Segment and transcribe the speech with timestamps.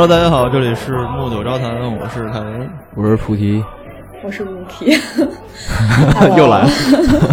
[0.00, 3.60] Hello，大家好，这里是木九招谈，我是凯文，我是菩提，
[4.22, 4.92] 我是菩提，
[6.38, 6.70] 又来了。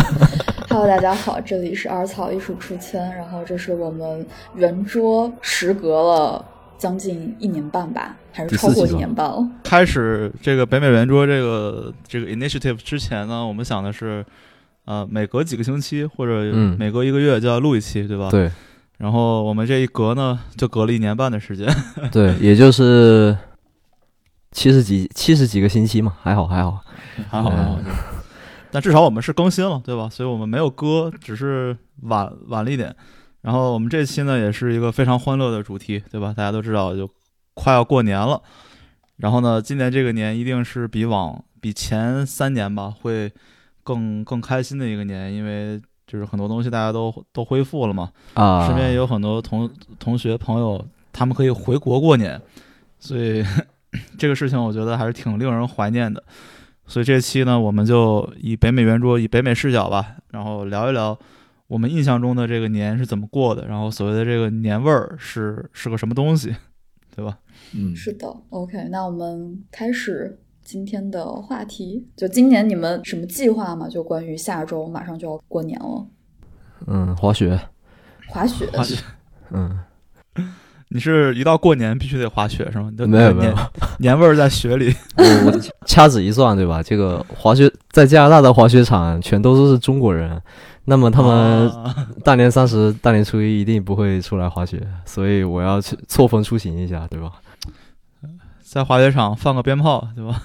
[0.67, 4.25] Hello，大家好，这里是耳草艺术出圈，然后这是我们
[4.55, 6.43] 圆桌时隔了
[6.75, 9.47] 将近一年半吧，还是超过一年半了。
[9.63, 14.25] 开始这个北美圆桌这个这个 initiative 之前呢，我们想的是，
[14.85, 18.31] 呃，每隔几个星期或者嗯每隔一个月就要录一期，对吧？。
[18.31, 18.49] 对
[18.97, 21.67] 然后我们这一隔呢，就隔了一年半的时间。
[22.11, 23.37] 对，也就是
[24.51, 26.81] 七十几七十几个星期嘛，还好还好。
[27.29, 27.89] 还好还好，就
[28.71, 30.09] 但至少我们是更新了，对吧？
[30.09, 32.93] 所以我们没有歌，只是晚晚了一点。
[33.41, 36.33] 然后我们这期呢，也是一个非常欢乐的主题，对吧？
[36.35, 37.09] 大家都知道，就
[37.53, 38.41] 快要过年了。
[39.17, 43.31] 然后呢，今年这个年一定是比往比前三年吧，会
[43.81, 45.81] 更更开心的一个年，因为
[46.15, 48.09] 就是很多东西大家都都恢复了嘛。
[48.35, 52.41] 啊，身边也有很多同同学朋友，他们可以回国过年，
[52.97, 53.43] 所以
[54.17, 56.23] 这个事情我觉得还是挺令人怀念的。
[56.87, 61.17] 所以这期呢，我们就以北美圆桌，以北美视角吧，然后聊一聊
[61.67, 66.55] 我们印象中的这个年是怎么过的，然后所谓的这个年味儿是是个什么东西，
[67.15, 67.39] 对吧？
[67.73, 72.05] 嗯，是的，OK，那我们开始今天的话题。
[72.17, 73.87] 就今年你们什么计划吗？
[73.87, 76.05] 就关于下周马上就要过年了，
[76.87, 77.57] 嗯，滑雪，
[78.27, 78.67] 滑雪。
[78.73, 78.97] 滑雪，
[79.51, 79.79] 嗯，
[80.89, 82.91] 你是一到过年必须得滑雪是吗？
[82.97, 83.55] 没有没有年
[83.99, 84.93] 年味儿在雪里。
[85.15, 86.81] 我 我掐指一算，对吧？
[86.81, 90.41] 这个滑雪在加拿大的滑雪场全都是中国人，
[90.85, 97.33] 那么他们啊大年三十、大年初一一定不会出来滑雪，所以我要去错峰出行一下，对吧？
[98.63, 100.41] 在滑雪场放个鞭炮，对吧？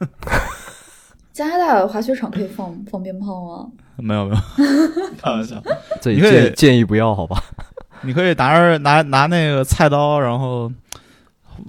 [1.32, 3.70] 加拿大滑雪场可以放放鞭炮吗？
[3.96, 4.40] 没有没有，
[5.22, 5.62] 开玩笑。
[6.00, 7.42] 这你可以建建议不要，好吧？
[8.02, 10.70] 你可以拿着拿拿那个菜刀，然后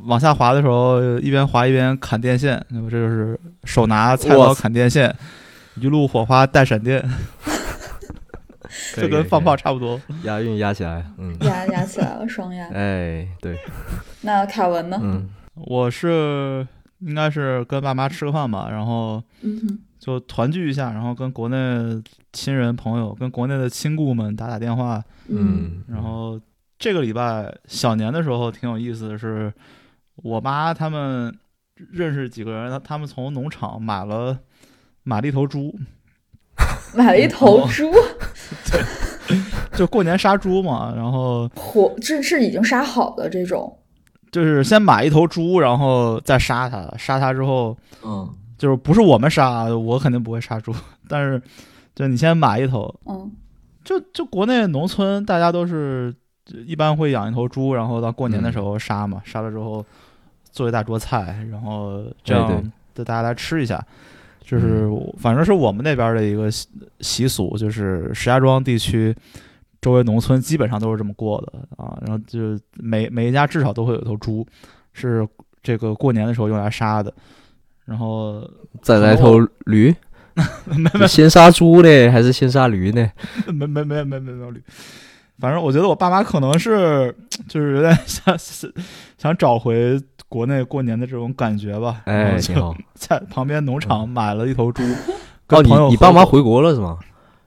[0.06, 5.14] 往下滑的时候一边滑一边砍电线，那么这就是手拿菜刀砍电线，
[5.76, 7.04] 一路火花带闪电，
[8.96, 10.00] 就跟放炮差不多。
[10.24, 12.66] 押韵压起来，嗯，压压起来了，双压。
[12.74, 13.58] 哎，对，
[14.22, 14.98] 那凯文呢？
[15.02, 16.66] 嗯，我是
[17.02, 19.22] 应该是跟爸妈吃个饭吧，然后
[20.00, 22.02] 就团聚一下，然后跟国内
[22.32, 26.40] 亲人朋友、跟国内的亲故们打打电话，嗯，然后
[26.80, 29.54] 这个礼拜小年的时候挺有意思的是，
[30.16, 31.36] 我妈他们
[31.92, 34.38] 认识几个人，他他们从农场买了
[35.04, 35.76] 买了一头猪，
[36.96, 37.92] 买了一头猪，
[39.74, 43.78] 就过年杀猪嘛，然后活这是已经杀好的这种。
[44.32, 48.28] 就是先买一头猪，然后再杀它，杀它之后嗯，
[48.58, 50.74] 就是不是我们杀，我肯定不会杀猪，
[51.08, 51.42] 但是
[51.94, 53.32] 就你先买一头，嗯。
[53.84, 56.14] 就就国内农村大家都是
[56.68, 59.84] 一般会养一头猪，然后到过年的时候杀嘛，杀了之后
[60.52, 62.56] 做一大桌菜，然后这对对。
[62.58, 63.84] 样就大家来吃一下。
[64.44, 64.88] 就是
[65.18, 66.68] 反正是我们那边的一个习
[67.00, 69.16] 习俗，就是石家庄地区
[69.82, 71.98] 周围农村基本上都是这么过的啊。
[72.06, 74.46] 然后就每每一家至少都会有一头猪，
[74.94, 75.28] 是
[75.64, 77.14] 这个过年的时候用来杀的。
[77.86, 78.48] 然后
[78.82, 79.94] 再来头驴，
[80.66, 83.12] 没没先杀猪呢，还是先杀驴呢？
[83.52, 84.64] 没没没没没没有驴。
[85.40, 87.14] 反正我觉得我爸妈可能是
[87.50, 88.38] 就是有点想
[89.18, 90.00] 想找回
[90.30, 92.76] 国内过年的这种感觉吧，然哎，后就挺好。
[92.94, 94.84] 在旁边农场买了一头猪。
[95.50, 97.00] 哦，你你爸妈回国了是吗？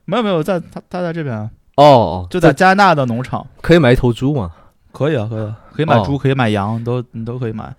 [0.03, 4.51] 没有没有在他他在这边啊，哦哦，就在加拿大的农场，可以买一头猪吗？
[4.91, 7.73] 可以啊可以啊，可以买哦猪可以买羊，都你都可以买。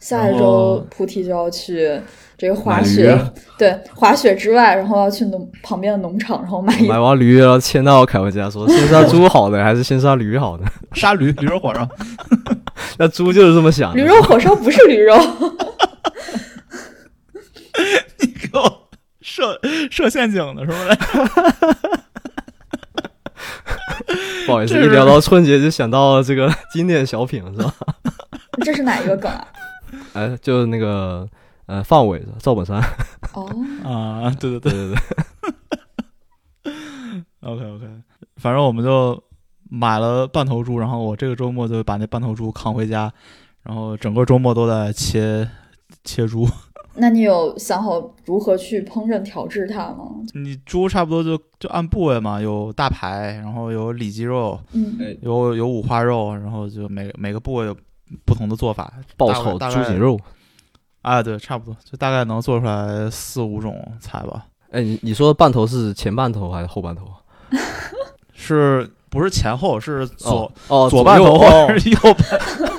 [0.00, 1.98] 下一周菩提就要去
[2.36, 3.20] 这个滑买雪驴，
[3.56, 10.66] 对，滑雪之外，然后要去农旁边的农场，然后买一买完驴，然后牵到凯文家说： 先杀猪好呢，还是先杀驴好呢？
[10.92, 11.88] 杀驴驴肉火烧，
[12.98, 13.96] 那猪就是这么想的。
[13.96, 15.16] 驴肉火烧不是驴肉，
[18.20, 18.88] 你给我
[19.22, 19.58] 设
[19.90, 22.00] 设陷阱的是吧？
[24.46, 27.74] 不好意思，一聊到春节就想到这个 经典小品是吧？
[28.64, 29.46] 这是哪一个梗啊？
[30.14, 31.28] 哎，就是那个
[31.66, 32.80] 呃范伟赵本山，
[33.34, 33.48] 哦，
[33.84, 34.96] 啊，对对对对对
[36.62, 36.72] 对
[37.40, 37.86] ，，OK OK，
[38.36, 39.22] 反正我们就
[39.70, 43.12] 买了半头猪，然后我这个周末就把那半头猪扛回家，
[43.62, 45.48] 然后整个周末都在切
[46.04, 46.48] 切猪。
[46.96, 50.06] 那你有想好如何去烹饪调制它吗？
[50.34, 57.76] 你猪差不多就就按部位嘛，有大排，然后有里脊肉，嗯，哎有有五花肉，然后就每每个部位有
[58.24, 58.92] 不同的做法。
[59.16, 60.18] 爆炒猪颈肉。
[61.02, 64.46] 啊，对，差不多，就大概能做出来四五种菜吧。
[64.70, 67.04] 哎，你你说的半头是前半头还是后半头？
[68.32, 69.78] 是不是前后？
[69.78, 72.72] 是左、哦，左半头右哦或者是右半？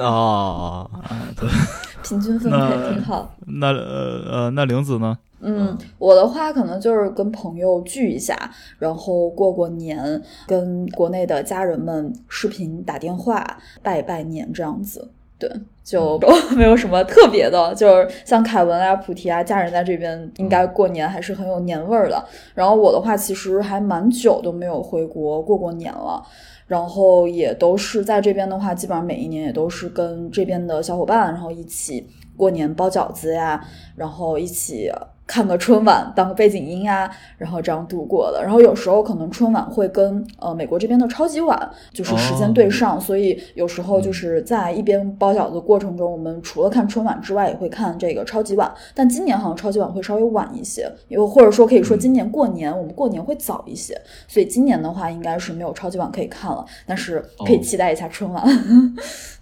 [0.00, 0.90] 哦，
[1.36, 1.48] 对，
[2.02, 3.34] 平均分配挺好。
[3.46, 5.16] 那呃呃，那玲子呢？
[5.42, 8.36] 嗯，我的话可能就是跟朋友聚一下，
[8.78, 15.10] 然后过过年，跟国内的家人们视频打电话拜拜年这样子。
[15.38, 15.50] 对，
[15.82, 16.20] 就
[16.54, 22.22] 没有什么特别的，就是像凯文啊、菩提啊，家人在这边应该过年还是很有年味儿的。
[22.54, 26.22] 然后我的话，其实还蛮久都没有回国过过年了，
[26.70, 32.06] 然后也都是在这边的话，基本上每一年也都是跟这边的小伙伴，然后一起
[32.36, 33.60] 过年包饺子呀，
[33.96, 34.88] 然后一起。
[35.30, 38.42] 看个春晚当个背景音呀，然后这样度过的。
[38.42, 48.68] 然后有时候可能春晚会跟呃美国这边的超级晚就是时间对上，所以有时候就是在一边包饺子过程中，我们除了看春晚之外，也会看这个超级晚。
[48.92, 53.96] 但今年好像超级晚会稍微晚一些，因为或者说可以说今年过年我们过年会早一些，
[54.26, 58.44] 所以今年的话应该是没有超级晚可以看了，但是可以期待一下春晚。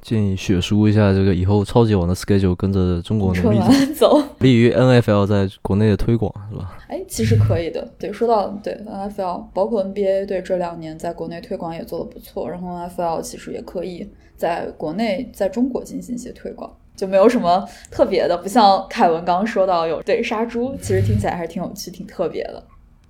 [0.00, 6.78] 建议血书一下这个以后超级碗的 schedule，跟着中国农历走，利于 NFL 在国内的推广，是吧？
[6.88, 7.86] 哎，其实可以的。
[7.98, 12.48] 对，说到对 NFL，包括 NBA，对这两年在国内推广也做得不错。
[12.48, 18.38] 然后 NFL 其实也可以在国内，在中国进行一些推广，就没有什么特别的。
[18.38, 22.64] 不像凯文刚刚说到有对杀猪，其实听起来还是挺有趣、挺特别的。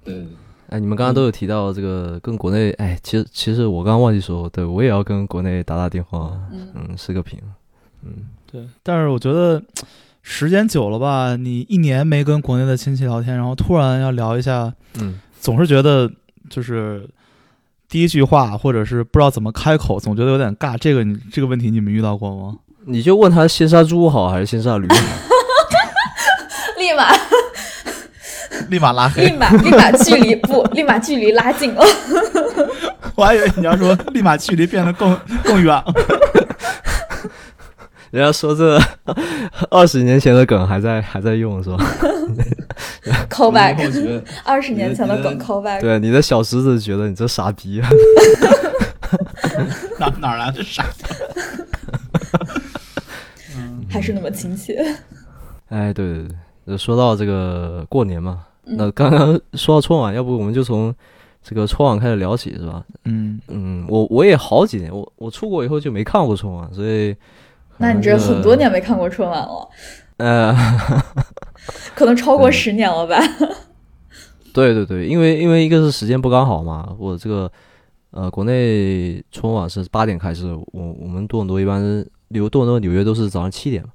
[0.05, 0.27] 对。
[0.69, 7.39] 哎，你们刚刚都有提到这个跟国内，哎，其实其实我刚刚忘记说，对我也要跟国内打打电话，嗯，视个频，
[8.05, 8.69] 嗯，对。
[8.83, 9.63] 但是我觉得
[10.23, 14.71] 时间久了吧，你一年没跟国内的亲戚聊天，然后突然要聊一下，
[15.01, 16.11] 嗯，总是觉得
[16.51, 17.09] 就是
[17.89, 20.77] 第一句话或者是不知道怎么开口，总觉得有点尬。
[20.77, 22.59] 这个你这个问题你们遇到过吗？
[22.85, 24.87] 你就问他先杀猪好还是先杀驴？
[26.79, 27.28] 立马。
[28.69, 31.83] 立马拉黑，立马立马距离不， 立马距离拉近了。
[33.15, 35.85] 我还以为你要说立马距离变得更更远了。
[38.11, 38.81] 人家说这
[39.71, 41.77] 二十年前的梗还在还在用是吧
[43.29, 45.81] ？Call back，二十年前的梗 call back。
[45.81, 47.83] 对，你的小侄子觉得你这傻逼。
[49.99, 50.83] 哪哪来的傻？
[50.85, 51.05] 逼，
[53.91, 54.83] 还是那么亲切。
[55.69, 56.29] 哎，对对
[56.65, 58.45] 对，说到这个过年嘛。
[58.71, 60.95] 那刚刚说到春晚，要不我们就从
[61.43, 62.85] 这个春晚开始聊起，是吧？
[63.05, 67.17] 嗯嗯，我我也好几年，我我出国以后就没看过春晚，所以
[67.79, 69.69] 那你这很多年没看过春晚了，
[70.19, 70.55] 呃，
[71.95, 73.17] 可能超过十年了吧？
[74.53, 77.51] 对对对，因为因为一个是时间不刚好嘛，我这个
[78.11, 81.81] 呃，国内春晚是八点开始，我我们多伦多一般
[82.29, 83.91] 例如多伦多、纽约都是早上七点嘛，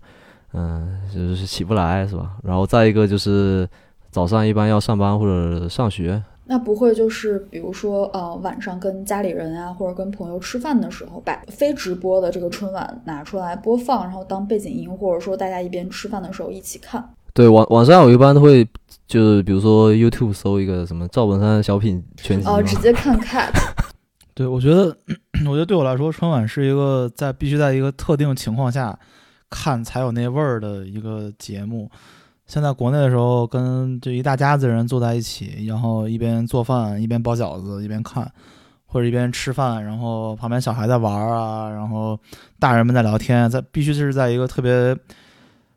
[0.53, 2.37] 嗯，就是起不来，是吧？
[2.43, 3.69] 然后再一个就是。
[4.13, 17.03] 早上一般要上班或者上学，那不会就是比如说呃晚上跟家里人啊或者跟朋友吃饭的时候，把非直播的这个春晚拿出来播放，然后当背景音，或者说大家一边吃饭的时候一起看。
[17.33, 18.63] 对，晚晚上我一般都会
[19.07, 23.49] 就是比如说 YouTube 搜一个什么赵本山小品全集，哦，直接看 cut。
[24.35, 24.95] 对，我觉得
[25.49, 28.99] 我觉得对我来说，春晚是一个在必须在一个特定情况下
[29.49, 31.89] 看才有那味儿的一个节目。
[32.45, 38.29] 现在国内的时候，跟这一大家子人坐在一起，然后一边做饭一边包饺子一边看，
[38.85, 42.19] 或者一边吃饭，然后旁边小孩在玩啊，然后
[42.59, 44.95] 大人们在聊天，在必须是在一个特别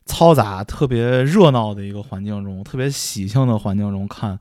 [0.06, 4.38] 嘈杂、特别热闹的一个环境中，特别喜庆的环境中看，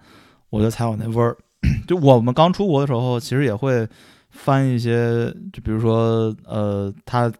[0.49, 1.37] 我觉得才有那味儿。
[1.87, 3.87] 就我们刚出国的时候，其实也会
[4.29, 7.31] 翻一些，就比如说，呃，他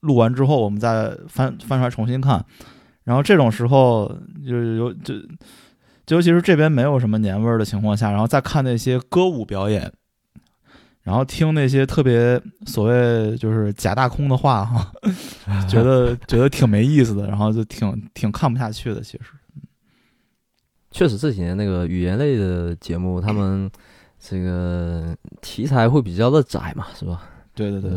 [0.00, 2.44] 录完之后，我们再翻翻出来重新看。
[3.08, 4.06] 然后这种时候，
[4.46, 5.14] 就是有就，
[6.08, 9.90] 尤其是这边没有什么年味儿的情况下，然后再看那些歌舞表演，
[11.04, 14.92] 然后听那些特别所谓就是假大空的话哈，
[15.66, 19.00] 觉得觉得挺没意思的，然后就挺挺看不下去的。
[19.00, 19.24] 其实，
[20.90, 23.70] 确实这几年那个语言类的节目，他们
[24.20, 27.22] 这个题材会比较的窄嘛，是吧？
[27.54, 27.90] 对对对，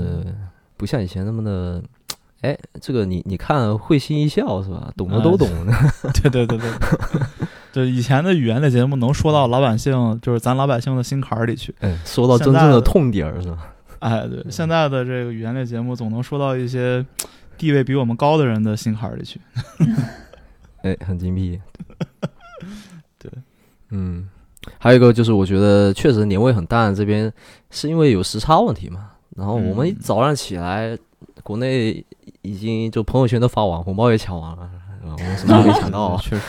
[0.77, 1.83] 不像以前那么的。
[2.41, 4.91] 哎，这个你你看会心一笑是吧？
[4.97, 5.47] 懂的都懂。
[6.21, 6.69] 对对对对，
[7.71, 11.73] 就 以前的语言类节目能说到老百姓，就是咱老百姓的心坎儿里去。
[11.81, 13.73] 哎，说到真正的痛点儿是吧？
[13.99, 17.05] 哎，对，现在的这个语言类节目总能说到一些
[17.57, 19.39] 地位比我们高的人的心坎儿里去。
[20.81, 21.61] 哎，很精辟。
[23.19, 23.31] 对，
[23.91, 24.27] 嗯，
[24.79, 27.31] 还有一个就是，我觉得确实年味很淡，这边
[27.69, 29.11] 是因为有时差问题嘛。
[29.35, 30.97] 然后我们早上起来，
[31.43, 32.05] 国内。
[32.43, 34.67] 已经就朋友圈都发完，红包也抢完了，
[35.05, 36.17] 我们什么都没抢到。
[36.21, 36.41] 确实。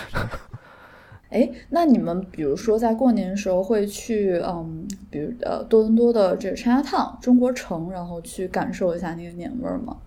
[1.29, 9.99] 哎，那你们比如说在过年的时候会去，嗯，比如呃多伦多的这个 China Town 中国城，然后去感受一下那个年味儿吗？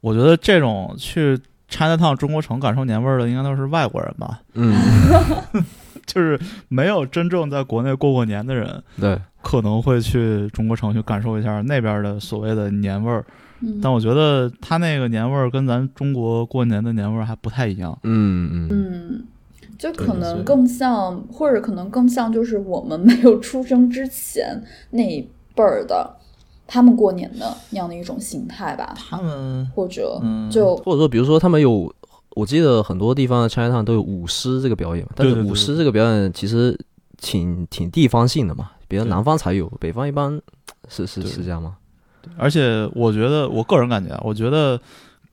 [0.00, 1.38] 我觉得这种去
[1.70, 4.40] Chinatown 中国城感受年味儿的，应该都是外国人吧？
[4.54, 4.74] 嗯，
[6.08, 13.24] 就是没有真正在国内过过年的人，对，可能会去中国城去感受一下那边的所谓的年味儿。
[13.60, 17.98] 嗯但我觉得他那个年味儿跟咱中国过年的年味儿还不太一样。
[18.04, 19.24] 嗯嗯嗯，
[19.76, 26.08] 就可能更像，或者可能更像，就是我们没有出生之前那一辈儿的
[26.68, 31.92] 他们过年的那样的一种形态吧，他们或者嗯就或者说，比如说他们有，
[32.30, 36.78] 我记得很多地方的 Chinatown 都有舞狮这个表演嘛，但是舞狮这个表演其实
[37.16, 40.40] 挺挺地方性的嘛，比如南方才有，北方一般
[40.88, 41.76] 是是是这样吗？
[42.36, 44.80] 而且我觉得，我个人感觉啊，我觉得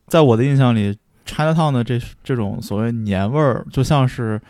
[0.07, 4.41] 在我的印象里，Chinatown 的这这种所谓年味儿，就像是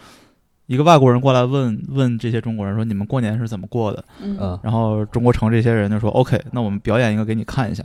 [0.68, 4.38] 一个外国人过来问问这些中国人说：“你们过年是怎么过的嗯。
[4.40, 7.84] 呃？”然后中国城这些人就说：“OK，那我们表演一个给你看一下。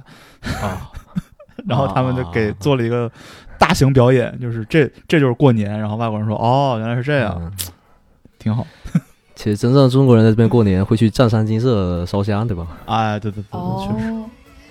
[0.62, 0.90] 啊，”
[1.66, 3.10] 然后他们就给做了一个
[3.60, 5.78] 大型表演，就是这这就是过年。
[5.78, 7.52] 然后外国人说：“哦，原来是这样，嗯
[8.38, 8.66] 挺好。
[9.36, 14.10] 其实真正中国人在这边过年会去占山金色烧香，对吧？”哎，对对对对，确实。
[14.10, 14.24] 哦，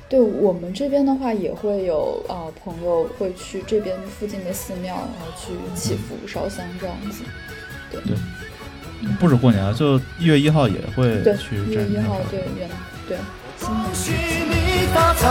[0.10, 7.24] 对我们这边的话也会有呃朋友会去这边附近的寺庙，然后去祈福烧香这样子。
[7.91, 8.17] 对对
[9.19, 12.69] 不止过年，就一月一号也会对，去一月一号对元
[13.08, 13.17] 对
[13.58, 13.86] 新年。
[13.86, 15.27] 恭喜你发财，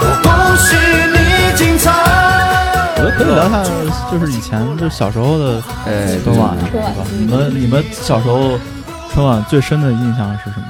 [0.00, 0.76] 我恭喜
[1.07, 1.07] 你
[1.58, 1.90] 精彩。
[1.90, 7.06] 我觉得可以聊一下，就是以前就小时候的哎，春晚，春晚对吧？
[7.18, 8.56] 你们你们小时候
[9.10, 10.66] 春晚最深的印象是什么？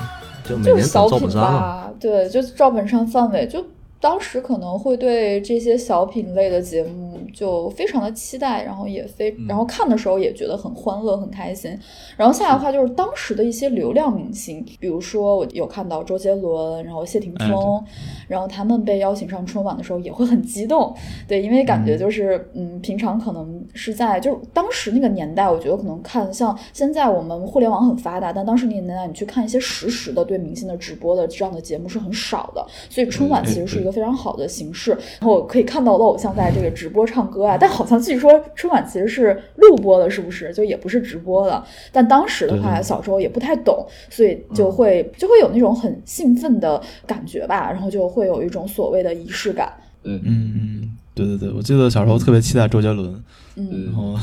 [0.48, 3.62] 就每年就是小品等赵本山嘛，吧，对，就是赵本山范伟，就
[4.00, 11.76] 当时可能会对这些小品类的节目就非常的期待，然后也非，嗯然后看的时候也觉得很欢乐、很开心。
[12.16, 17.84] 然后下来的话就是当时的一些流量明星，比如说我有看到周杰伦，然后谢霆哎锋，
[18.28, 20.94] 然后他们被邀请上春晚的时候也会很激动，
[21.26, 34.90] 对，因为感觉嗯就是嗯，平常可能是在就是当时那个年代，我觉得可能看像现在我们互联网很发达，但当时那个年代你去看一些实时的对明星的直播的这样的节目是很少的，所以春晚其实是一个非常好的形式。
[35.20, 40.52] 然后可以看到我的偶像在这个直播唱歌啊，但好像据说春晚其实是录播的，是不是？
[40.52, 41.62] 就也不是直播的。
[41.92, 49.72] 但当时的话，小时候也不太懂，所以就会就会有那种很兴奋的感觉吧，然后就会有一种所谓的仪式感。
[50.02, 50.20] 嗯。
[50.24, 53.22] 嗯，对对对，我记得小时候特别期待周杰伦，
[53.56, 54.14] 嗯，然后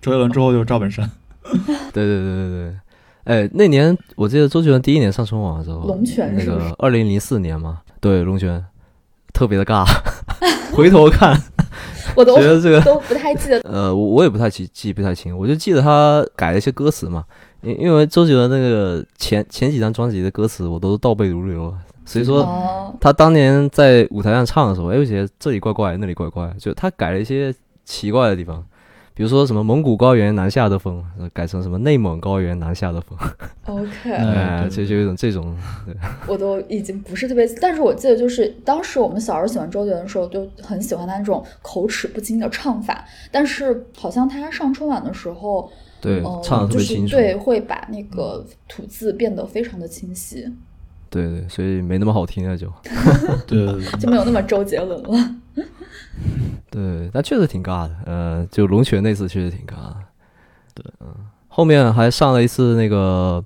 [0.00, 1.10] 周杰伦之后就是赵本山。
[1.44, 1.56] 对
[1.92, 2.74] 对对对对。
[3.24, 6.68] 哎，那年我记得周杰伦第一年上春晚的时候，龙泉那是不是？
[6.68, 8.64] 个二零零四年嘛，对龙泉，
[9.32, 9.84] 特别的尬。
[10.72, 11.36] 回头看，
[12.14, 13.58] 我都觉得这个都不太记得。
[13.60, 17.24] 呃，我我也不太记记不太清，我就记得他改了一些歌词嘛，
[17.62, 21.70] 因因为周杰伦那个前前几张专辑的歌词我都倒背如流。
[21.70, 28.64] 了，所以说哦，他当年在舞台上唱的时候，哎，我觉得这里怪怪，那里怪怪，就他改了一些奇怪的地方，
[29.12, 33.18] 比如说什么蒙古高原南下的风，呃改成什么内蒙高原南下的风
[33.64, 35.56] ，OK，嗯 哎，对就就有一种这种，
[36.28, 45.68] 我都已经不是特别，但是我记得就是当时我们小时候喜欢周杰伦的时候，就很喜欢他那种口齿不清的唱法，但是好像他上春晚的时候，
[46.00, 50.46] 对，呃，唱的特就是别清楚，对，会把那个吐字变得非常的清晰，
[51.08, 52.72] 对对，所以没那么好听了就，
[53.46, 55.34] 对 对对， 就没有那么周杰伦了。
[56.70, 59.96] 对，但确实挺尬的，呃，就龙泉那次确实挺尬的，
[60.74, 61.08] 对，嗯，
[61.48, 63.42] 后面还上了一次那个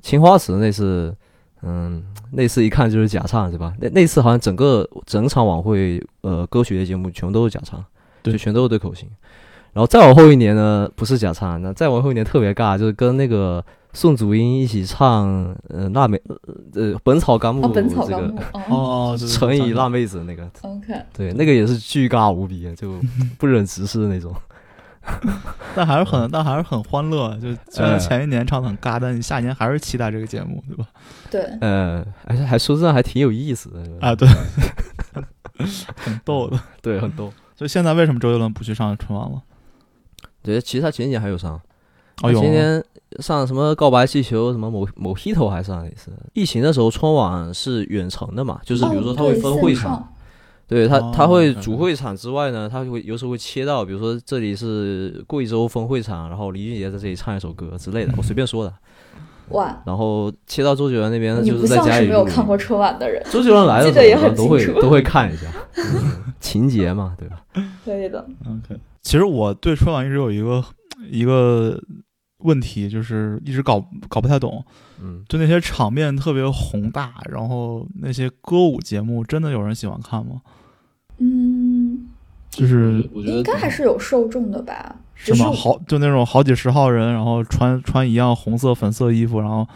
[0.00, 1.14] 青花瓷那次，
[1.62, 2.02] 嗯，
[2.32, 3.74] 那次一看就是假唱是吧？
[3.80, 7.84] 那那次好像整个整场晚会，呃，歌曲类节目全部都是假唱，
[8.22, 9.08] 对就全都是对口型。
[9.72, 16.20] 然后再往后一年呢，不是假唱，那再往后一年特别尬，就是跟那个宋祖英一起唱，呃，辣妹，
[16.74, 18.40] 呃，《本草纲目》哦，《本草这个纲目》
[18.74, 23.00] 哦乘以辣妹子那个，，OK，对，那个也是巨尬无比，就
[23.38, 24.34] 不忍直视那种。
[25.74, 27.34] 但还是很但还是很欢乐。
[27.38, 30.86] 就虽然哎前一年唱的很尬，但你下一年还是期待这个节目，对吧？
[31.30, 34.28] 对，呃，还还说真的还挺有意思的啊，对，
[35.96, 36.60] 很逗的。
[36.82, 37.32] 对，很逗。
[37.56, 39.42] 所以现在为什么周杰伦不去上春晚了？
[40.42, 41.62] 对，其实他前几年还有上，哦，
[42.22, 42.84] 他有前年
[43.18, 46.12] 上什么告白气球，什么某某 hit 还上了一次。
[46.32, 50.04] 疫情的时候春晚是远程的嘛，就是比如说他会分会场，哦
[50.68, 58.72] 对他哦他会主会场之外呢，他会有时候会切到，比如说这里是贵州分会场，然后李俊杰在这里唱一首歌之类的，我随便说的。
[59.48, 67.42] 哇，然后切到周杰伦那边，你就是在家里没有看过春晚的人，周杰伦来了记得也很时候都会都会看一下，嗯情节嘛，对吧？
[67.84, 68.24] 可以的。
[68.46, 70.64] OK，其实我对春晚一直有一个
[71.10, 71.76] 一个
[72.42, 74.64] 问题，就是一直搞搞不太懂，
[75.02, 80.42] 嗯，就那些场面特别宏大，然后那些歌舞节目，真的有人喜欢看吗？
[81.18, 82.06] 嗯
[82.50, 84.96] 就是我觉得应该还是有受众的吧？
[85.14, 85.52] 是吗？
[85.52, 89.68] 好，就那种好几十号人，然后穿穿一样红色、粉色衣服，然后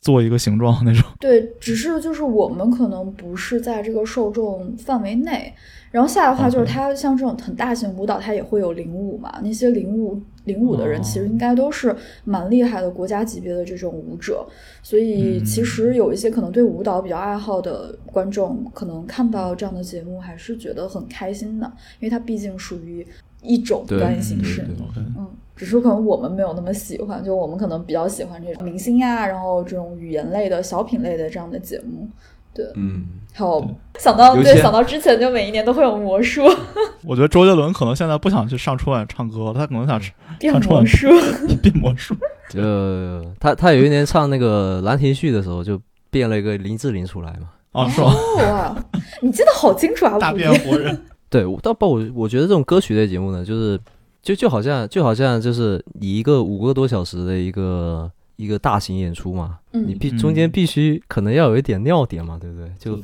[0.00, 1.02] 做一个形状那种。
[1.18, 5.52] 对，只是就是我们可能不是在这个受众范围内。
[5.90, 9.40] 然后下来的话，就是它像这种很大型舞蹈，它也会有领舞嘛。
[9.42, 14.46] 那些领舞领舞的人，哦其实应该都是蛮厉害的国家级别的这种舞者。
[14.84, 21.66] 所以其实有一些可能对舞蹈比较爱好的观众，可能看到这样的节目还是觉得很开心的，
[21.98, 23.04] 因为它毕竟属于
[23.42, 24.66] 一种对表演形式。
[24.96, 32.08] 嗯，只是可能我们没有那么喜欢，就我们可能比较喜欢这种明星呀，然后这种语言类的小品类的这样的节目。
[32.52, 33.64] 对，嗯，好，
[33.98, 36.42] 想到对想到之前就每一年都会有魔术
[37.06, 40.00] 我觉得周杰伦可能现在不想去上春晚唱歌了，他可能想
[40.38, 41.08] 变魔术，
[41.62, 42.14] 变魔术。
[42.56, 45.80] 呃他他有一年唱那个《兰亭序》的时候，就
[46.10, 47.50] 变了一个林志玲出来嘛。
[47.70, 48.12] 哦，是吗？
[48.12, 48.84] 哦哇，
[49.22, 51.00] 你记得好清楚啊，大变活人。
[51.30, 53.80] 对，我倒不我我觉得这种歌曲类节目呢，就是
[54.20, 62.70] 就就好像就好像就是你一个五个多小时的一个一个大型演出嘛，你嗯必中间嗯必须可能要有一点尿点嘛，对不对？
[62.78, 63.00] 就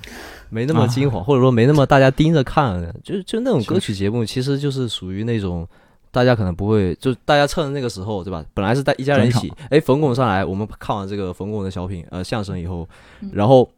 [0.51, 5.67] 没那么啊精华，或者说没那么大家盯着看，就就那种歌曲节目，其实就是属于那种。
[6.13, 8.43] 大家可能不会，就大家趁那个时候，对吧？
[8.55, 12.89] 本来是带一家人一起转，哎，冯巩上来，我们看完这个冯巩的小品，呃，相声以后
[13.21, 13.69] 嗯，然后，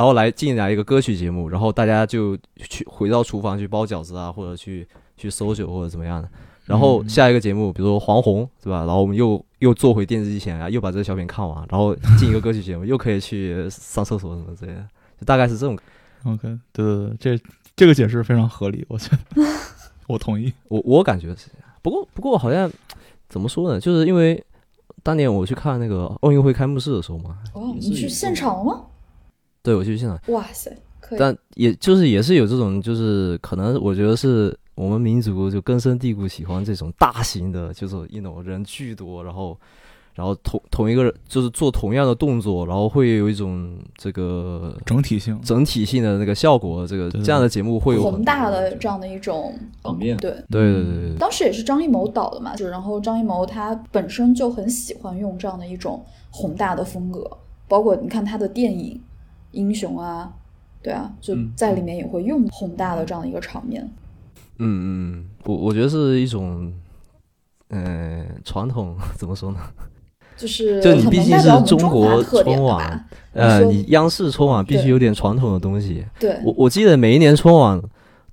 [0.00, 6.28] 然后来进来一个歌曲节目，然后大家就去回到厨房去包饺子啊，或者去去搜酒或者怎么样的。
[6.64, 8.78] 然后嗯下一个节目，比如说黄宏，是吧？
[8.78, 14.82] 然后我们又又坐回电视机前啊，又把这个小品看完，然后进一个歌曲节目，又可以去上厕所什么之类的，
[15.20, 15.78] 就大概是这种。
[16.24, 17.44] OK，对对对，这
[17.76, 19.42] 这个解释非常合理，我觉得
[20.06, 20.50] 我同意。
[20.68, 21.68] 我我感觉是这样。
[21.82, 22.72] 不过不过好像
[23.28, 23.78] 怎么说呢？
[23.78, 24.42] 就是因为
[25.02, 28.84] 当年我去看那个奥运会开幕式的时候嘛，哦，你去现场了吗？
[29.62, 30.70] 对我去现场，哇塞，
[31.00, 39.56] 可以，但也就是也是有这种，就是可能我觉得是我们民族就根深蒂固喜欢这种大型的，就是一种人巨多，然后
[40.14, 50.30] 然后同同一个人就是做同样的动作，然后会有一种这个整体性，整体性的那个效果，这个对这样的节目会有宏大的这样的一种场面对。
[50.50, 57.30] 对对对对对，当时也是张艺谋导的嘛，就然后张艺谋他本身就很喜欢用这样的一种宏大的风格，
[57.68, 58.94] 包括你看他的电影
[59.52, 60.32] 《英雄》啊，
[60.82, 63.82] 对啊，就在里面也会用宏大的这样的一个场面。
[64.58, 66.72] 嗯嗯，我我觉得是一种。
[67.72, 69.60] 呃，传统怎么说呢？
[70.36, 73.06] 就是就你毕竟是中国春晚。
[73.32, 76.04] 呃，你央视春晚必须有点传统的东西。
[76.18, 77.80] 对，我我记得每一年春晚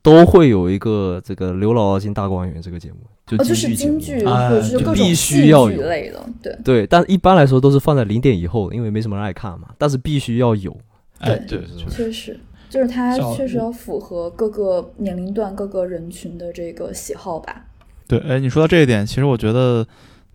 [0.02, 4.26] 都会有一个这个刘姥姥进大观园这个节目，就哦，就是京节目
[4.60, 9.68] 京剧就必须要有的，对对，但一般来说都是放在零点以后，因为没什么人爱看嘛。
[9.78, 10.76] 但是必须要有，
[11.20, 12.40] 对对，确实。
[12.70, 17.66] 就是它确实要符合各个年龄段、各个人群的这个喜好吧。
[18.08, 19.88] 对，哎，你说到这一点，其实我觉得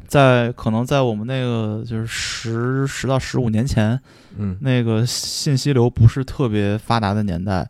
[0.06, 4.00] 在可能在我们那个就是十十到十五年前，
[4.38, 4.56] 嗯。
[4.62, 7.68] 那个信息流不是特别发达的年代，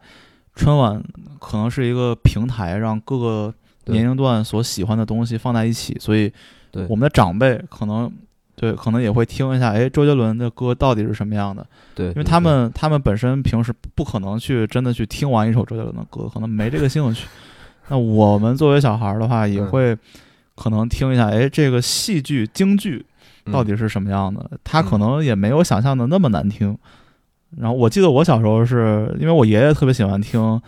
[0.54, 1.02] 春晚
[1.40, 3.54] 可能是一个平台，让各个
[3.86, 6.32] 年龄段所喜欢的东西放在一起，所以
[6.70, 6.86] 对。
[6.88, 8.08] 我们的长辈可能
[8.54, 11.66] 对可能也会听一下，哎，周杰伦的歌到底是什么样的？
[11.94, 17.26] 对，因为他们他们本身平时不可能去真的去听完一首周杰伦的歌，可能没这个兴趣。
[17.88, 19.96] 那我们作为小孩儿的话，也嗯会
[20.54, 23.04] 可能听一下，哎，这个戏剧京剧
[23.46, 24.50] 嗯到底是什么样的？
[24.62, 26.76] 他可能也没有想象的那么难听。
[27.58, 30.60] 然后我记得我小时候是因为我爷爷特别喜欢听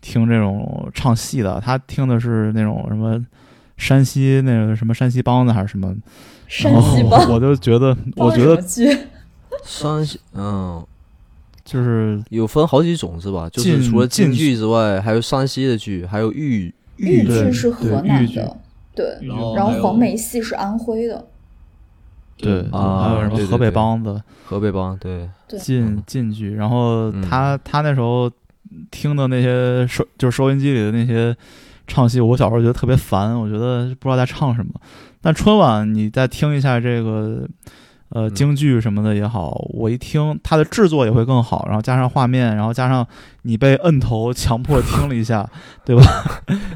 [0.00, 3.24] 听这种唱戏的，他听的是那种什么
[3.76, 5.96] 山西那个什么山西梆子还是什么，
[6.48, 8.60] 山然后西帮，我就觉得， 我觉得？
[9.64, 10.84] 山西嗯
[11.64, 13.48] 就是有分好几种是吧？
[13.52, 18.56] 就是晋除了晋剧之外，还有山西的剧，还有豫豫剧是河南的，
[18.94, 19.18] 对，
[19.54, 21.26] 然后黄梅戏是安徽的，
[22.38, 28.30] 对，啊还有什么河北梆子、河北梆，对，对晋嗯晋剧，然后嗯他他那时候
[28.90, 31.36] 听的那些收就是收音机里的那些
[31.88, 34.72] 唱戏，我小时候觉得特别烦，我觉得不知道在唱什么。
[35.20, 37.48] 但春晚你再听一下这个
[38.10, 43.04] 呃嗯京剧什么的也好，我一听它的制作也会更好，然后加上画面，然后加上
[43.42, 45.48] 你被摁头强迫听了一下，
[45.84, 46.02] 对吧？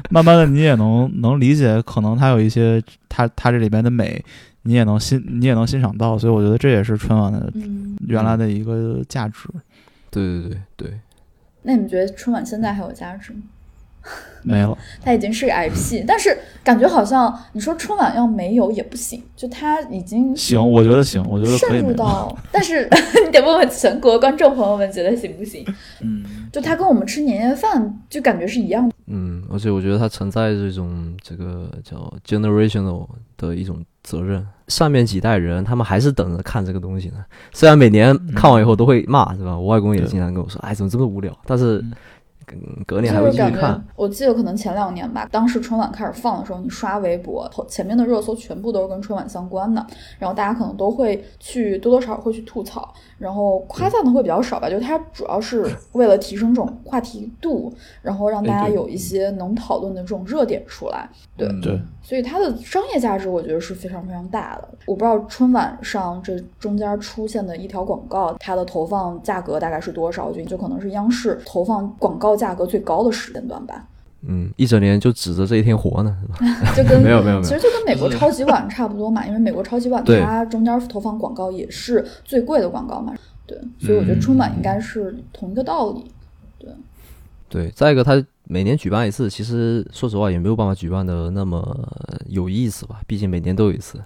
[0.09, 4.21] 慢慢的你也能能理解，可能它有一些它它这里边的美，
[4.63, 9.47] 你也能欣你也能欣赏到，所以我觉得这也是春晚的嗯，原来的一个价值。
[10.11, 10.99] 对对对对，
[11.63, 13.39] 那你们觉得春晚现在还有价值吗？
[14.43, 21.79] 没了，它已经是个 IP，但是感觉好像你说春晚要没有也不行，就它已经行，我觉得行，我觉得可渗。
[21.81, 22.89] 入到，但是
[23.25, 25.65] 你得问问全国观众朋友们觉得行不行？
[26.01, 28.93] 嗯，就它跟我们吃年夜饭就感觉是一样的。
[29.07, 37.23] 嗯，而且我觉得它存在这种这个叫 generational 的一种责任，上面几代人他们还是等着看这个东西呢。
[37.53, 39.57] 虽然每年看完以后都会骂，是吧？
[39.57, 41.37] 我外公也经常跟我说，哎，怎么这么无聊？
[41.45, 41.83] 但是
[42.85, 49.85] 隔年还会就是感觉继续看。，我记得可能前两年吧，当时春晚开始放的时候，你刷微博，前面的热搜全部都是跟春晚相关的，
[50.19, 61.09] 然后大家可能都会去多多少少会去吐槽，然后夸赞的会比较少吧，就它主要是为了提升这种话题度，然后让大家有一些能讨论的这种热点出来。
[61.37, 64.67] 对，嗯对，所以它的商业价值，我觉得是非常非常大的。
[64.85, 70.31] 我不知道春晚上这中间出现的一条广告，它的投放价格大概是多少？
[70.31, 73.87] 就就可能是央视投放广告价格最高的时间段吧。
[74.25, 76.37] 嗯，一整年就指着这一天活呢，是吧？
[76.75, 83.13] 就跟 没有没有没有其实就跟美国超级碗差不多嘛， 因为美国超级碗它中间投放广告也是最贵的广告嘛。
[83.45, 86.05] 对，所以我觉得春晚应该是同一个道理。
[86.57, 86.69] 对
[87.49, 88.15] 对，再一个，它
[88.53, 91.89] 每年举办一次，其实说实话也没有办法举办的那么
[92.27, 93.97] 有意思吧，毕竟每年都有一次，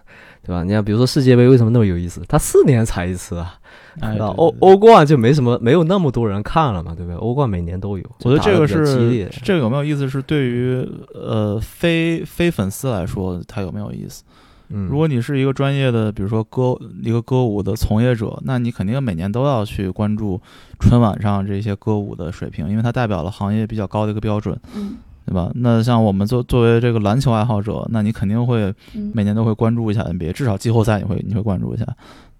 [0.41, 0.63] 对吧？
[0.63, 2.21] 你看，比如说世界杯为什么那么有意思？
[2.29, 3.59] 它四年才一次啊，
[3.99, 7.17] 哎，那对欧欧冠就没什么，没有那么多人看了嘛，对不对？
[7.17, 10.07] 欧冠每年都有，我觉得这个是这个有没有意思？
[10.07, 14.23] 是对于呃非非粉丝来说，它有没有意思？
[14.69, 20.39] 嗯，如果你是一个专业的，比如说歌一个歌舞的从业者，那你肯定每年都要去关注
[20.79, 25.51] 春晚上这些歌舞的水平，因为它代表了行业比较高的一个标准，嗯对吧？
[25.55, 31.85] 那像我们作作为这个篮球爱好者，那你肯定会嗯每年都会关注一下 NBA，至少季后赛你会你会关注一下，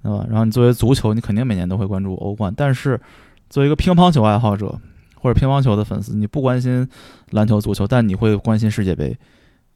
[0.02, 0.26] 对吧？
[0.30, 3.00] 然后你作为足球，你肯定每年都会关注欧冠，但是
[3.50, 4.80] 作为一个乒乓球爱好者
[5.16, 6.88] 或者乒乓球的粉丝，你不关心
[7.32, 9.18] 篮球、足球，但你会关心世界杯，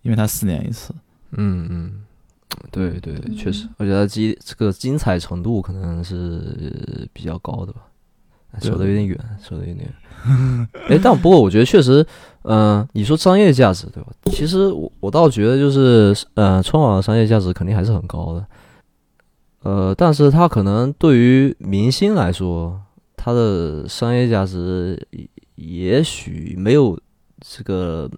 [0.03, 0.93] 因为它四年一次。
[1.33, 1.91] 嗯嗯，
[2.71, 7.81] 对对，对确实嗯，而且它激这个精彩程度可能是比较高的吧。
[8.59, 10.67] 说的有点远，说的有点远。
[10.89, 12.05] 哎，但不过我觉得确实，
[12.43, 14.09] 嗯、你说商业价值对吧？
[14.25, 18.45] 其实我我倒觉得就是，呃，春晚的商业价值肯定还是很高的。
[19.63, 22.77] 呃，但是它可能对于明星来说，
[23.15, 26.99] 它的商业价值也也许没有
[27.39, 28.11] 这个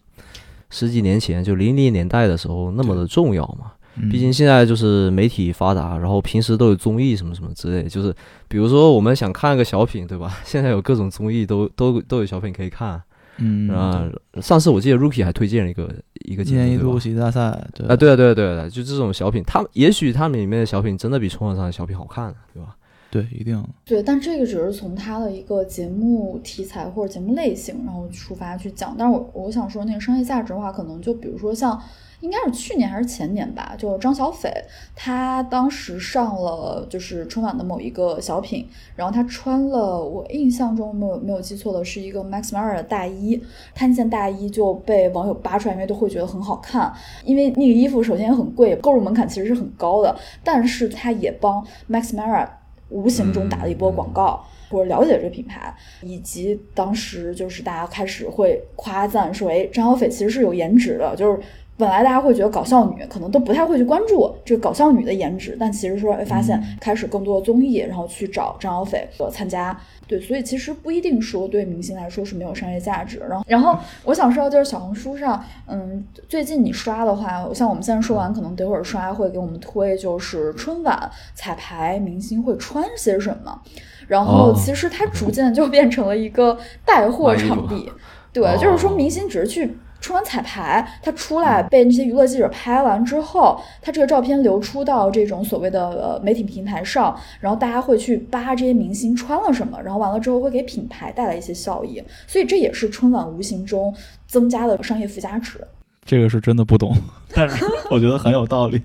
[0.71, 3.73] 十几年前就零零年代的时候那么的重要嘛。
[3.95, 8.13] 嗯毕竟现在就是媒体发达，然后平时都有综艺什么什么之类，就是
[8.47, 10.39] 比如说我们想看个小品，对吧？
[10.43, 13.01] 现在有各种综艺都都都有小品可以看。
[13.37, 14.07] 嗯啊、
[14.41, 15.91] 上次我记得 Rookie 还推荐了一个
[16.25, 22.75] 一个一年一度节目对吧喜剧大赛，对啊，对啊，对啊，对啊，对啊就这种小品，他们也许他们里面的小品真的比春晚上的小品好看，对吧？
[23.09, 28.95] 对，一定对，但这个只是从它的一个节目题材或者节目类型，然后出发去讲。
[28.97, 31.79] 但是我我想说，那个商业价值的话，可能就比如说像，
[32.23, 34.49] 应该是去年还是前年吧，就是张小斐，
[34.95, 43.43] 他当时上了就是春晚的某一个小品，然后他穿了我印象中没有没有记错的是一个 Max Mara 的大衣，
[43.75, 46.93] 他那件大衣就被网友扒出来，因为都会觉得很好看，
[47.25, 52.47] 因为那个衣服首先也很贵，购入门槛其实是很高的，但是他也帮 Max Mara
[52.87, 54.41] 无形中打了一波广告。
[54.69, 61.39] 或者了解这个品牌，以及当时就是大家开始会夸赞说，哎，张小斐其实是有颜值的，就是
[61.75, 69.75] 本来大家会觉得搞笑女可能都不太会去关注这个搞笑女的颜值，但其实说会发现开始更多的综艺，然后去找张小斐做参加。
[70.05, 73.19] 对，所以其实不一定说对明星来说是没有商业价值。
[73.27, 83.61] 然后，然后我想说的就是小红书上，嗯，最近你刷的话，像我们现在说完，可能等会儿刷会给我们推，就是春晚彩排明星会穿些什么。
[84.07, 87.91] 然后哦其实它逐渐就变成了一个带货场地，
[88.31, 89.75] 对，哦就是说明星只是去。
[90.03, 103.95] 春晚彩排，他出来被那些娱乐记者拍完之后，他这个照片流出到这种所谓的呃媒体平台上，然后大家会去扒这些明星穿了什么，然后完了之后会给品牌带来一些效益，所以这也是春晚无形中
[104.27, 105.65] 增加的商业附加值。
[106.03, 106.93] 这个是真的不懂，
[107.33, 108.81] 但是 我觉得很有道理。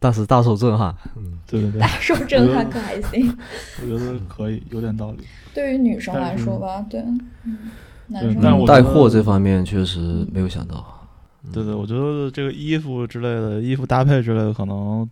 [0.00, 3.36] 大是大受震撼，嗯，对对对大，受震撼可还行。
[3.82, 5.24] 我觉得可以，有点道理。
[5.52, 7.00] 对于女生来说吧，对，
[7.44, 7.70] 嗯，
[8.08, 10.84] 男生对但我带货这方面确实没有想到。
[11.52, 15.08] 对对，我觉得这个衣服之类的，衣服搭配之类的，可能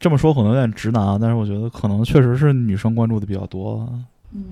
[0.00, 3.86] 这么说可能有点直男啊，但是我觉得可能确实是女生关注的比较多。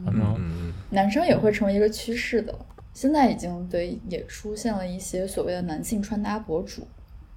[0.05, 2.55] 反嗯，正嗯男生也会成为一个趋势的。
[2.93, 6.87] 现在已经对也出现了一些所谓的男性穿搭博主，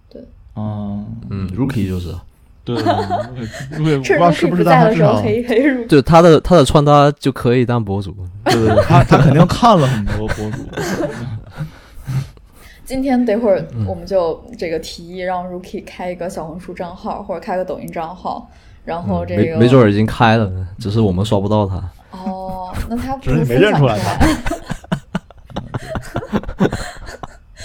[0.10, 0.22] 对
[0.56, 2.14] 嗯，嗯，Rookie 就是，
[2.66, 2.76] 对
[3.78, 5.86] 不知趁道是不是，在的时候但他至少黑黑入。
[5.86, 8.16] 就他的他的穿搭就可以当博主。
[8.46, 10.58] 对对对，他他肯定看了很多博主。
[12.86, 18.50] 今天等会儿嗯我们就这个提议让 Rookie 开一个小红书账号或者开个抖音账号，
[18.86, 21.76] 然后这个没没准儿已经开了呢，只是我们刷不到他。
[22.12, 24.20] 哦，那他不 只是没认出来来。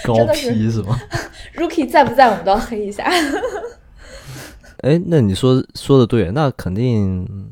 [0.04, 0.96] 高 P 是吗
[1.56, 3.04] ？Rookie 在不在，我们都要黑一下。
[4.78, 7.50] 哎，那你说说的对，那肯定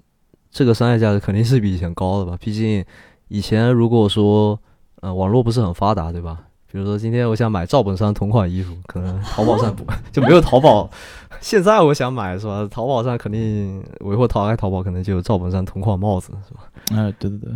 [0.51, 2.37] 这个商业价值肯定是比以前高的吧？
[2.41, 2.85] 毕竟
[3.29, 4.59] 以前如果说
[5.01, 6.43] 呃网络不是很发达，对吧？
[6.71, 10.91] 比如说今天我想买赵本山同款衣服，可能 淘宝上不就没有淘宝。
[11.41, 12.67] 现在我想买是吧？
[12.71, 16.61] 淘宝上肯定我一会儿打开淘宝，可能就有赵本山同款帽子是吧？
[16.91, 17.51] 哎，对对对，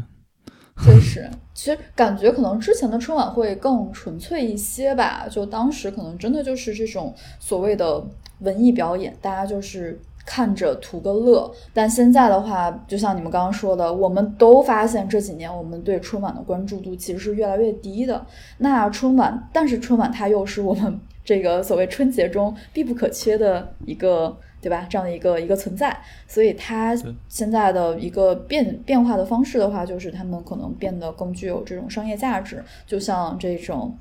[0.83, 5.27] 确实，其实感觉可能之前的春晚会更纯粹一些吧。
[5.31, 8.03] 就当时可能真的就是这种所谓的
[8.41, 11.51] 文艺表演，大家就是看着图个乐。
[11.73, 18.27] 但现在的话，就像你们刚刚说的，我们都发现这几年我们对春晚的关注度其实是越来越低的。
[18.59, 24.37] 那春晚，但是春晚它又是我们这个所谓春节中必不可缺的一个。
[24.63, 24.87] 对吧？
[24.91, 25.99] 这样的一个一个存在，
[26.29, 26.95] 所以它
[27.31, 33.97] 现在的一个变变化的方式的话，就是他们可能变得更具有这种商业价值，就像这种，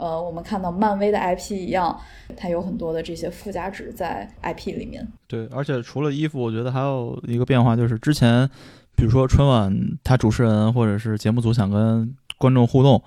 [0.00, 1.94] 呃，我们看到漫威的 IP 一样，
[2.34, 5.06] 它有很多的这些附加值在 IP 里面。
[5.28, 8.48] 对，而且除了衣服，我觉得还有一个变化，就是之前，
[8.96, 9.70] 比如说春晚，
[10.02, 13.02] 他主持人或者是节目组想跟观众互动，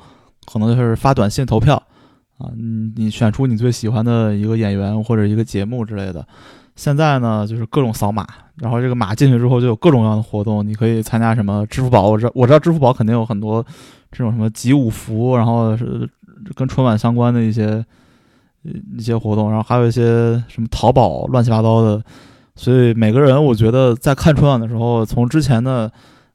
[0.46, 1.82] 可能就是发短信投票
[2.38, 6.24] 啊，你你选出你最喜欢的一个演员或者一个节目之类的。
[6.76, 8.26] 现在呢，就是各种扫码，
[8.58, 13.66] 然后这个码进去之后就有各种各样的活动，你可以参加什么支付宝，我知道我知道支付宝肯定有很多
[14.12, 16.10] 这种什么集五福，然后是
[16.56, 17.84] 跟春晚相关的一些
[18.98, 20.02] 一些活动，然后还有一些
[20.48, 22.02] 什么淘宝乱七八糟的，
[22.56, 25.92] 所以每个人我觉得在看春晚的时候，从之前的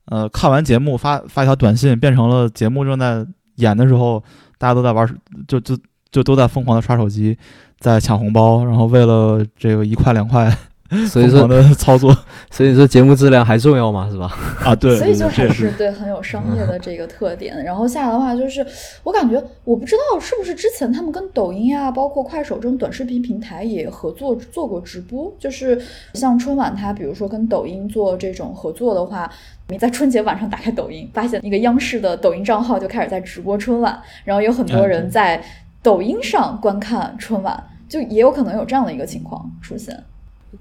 [0.07, 4.23] 呃看完节目发发一条短信，变成了节目正在演的时候，
[4.59, 5.09] 大家都在玩，
[5.47, 5.77] 就就
[6.11, 7.37] 就都在疯狂的刷手机，
[7.79, 10.55] 在抢红包，然后为了这个一块两块
[11.09, 12.17] 所以说的操作
[12.51, 14.35] 所以说节目质量还重要嘛，是吧？
[14.65, 17.63] 啊，对，所以就还是对很有商业的这个特点。
[17.63, 18.67] 然后下来的话，就是
[19.03, 25.81] 我感觉我不知道是不是之前他们跟抖音啊，包括快手这种短视频平台也合作做过直播，就是
[26.15, 29.31] 像春晚，它比如说跟抖音做这种合作的话。
[29.71, 35.45] 你在春节晚上打开抖音，发现一个央视的抖音账号就开始在直播春晚，然后有很多人在
[35.83, 39.95] 抖音上观看春晚，就也有可能有这样的一个情况出现。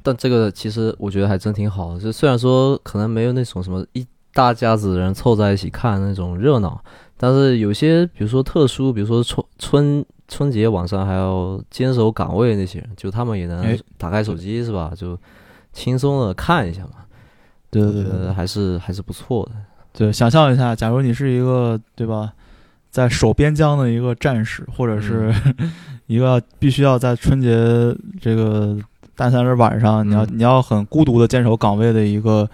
[0.04, 6.80] 但这个其实我觉得还真挺好的，就虽然说可能没有那种什么一大家子人凑在一起看那种热闹，
[7.18, 14.92] 但是有些比如说特殊，比如说春春春节晚上还要坚守岗位那些人，就他们也能哎打开手机是吧？
[14.96, 15.18] 就
[15.74, 17.06] 轻松的看一下嘛，
[17.72, 19.56] 对对对还是还是不错的。
[19.94, 22.32] 对，想象一下，假如你是一个对吧，
[22.92, 25.34] 在守边疆的一个战士，或者是
[26.06, 27.50] 一个必须要在春节
[28.22, 28.78] 这个
[29.18, 32.48] 大三是晚上，你要嗯你要很孤独的坚守岗位的一个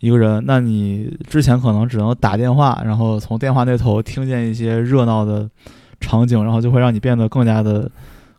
[0.00, 5.48] 一个人，那你之前可能只能打电话，然后从电话那头听见一些热闹的
[6.00, 7.88] 场景，然后就会让你变得更加的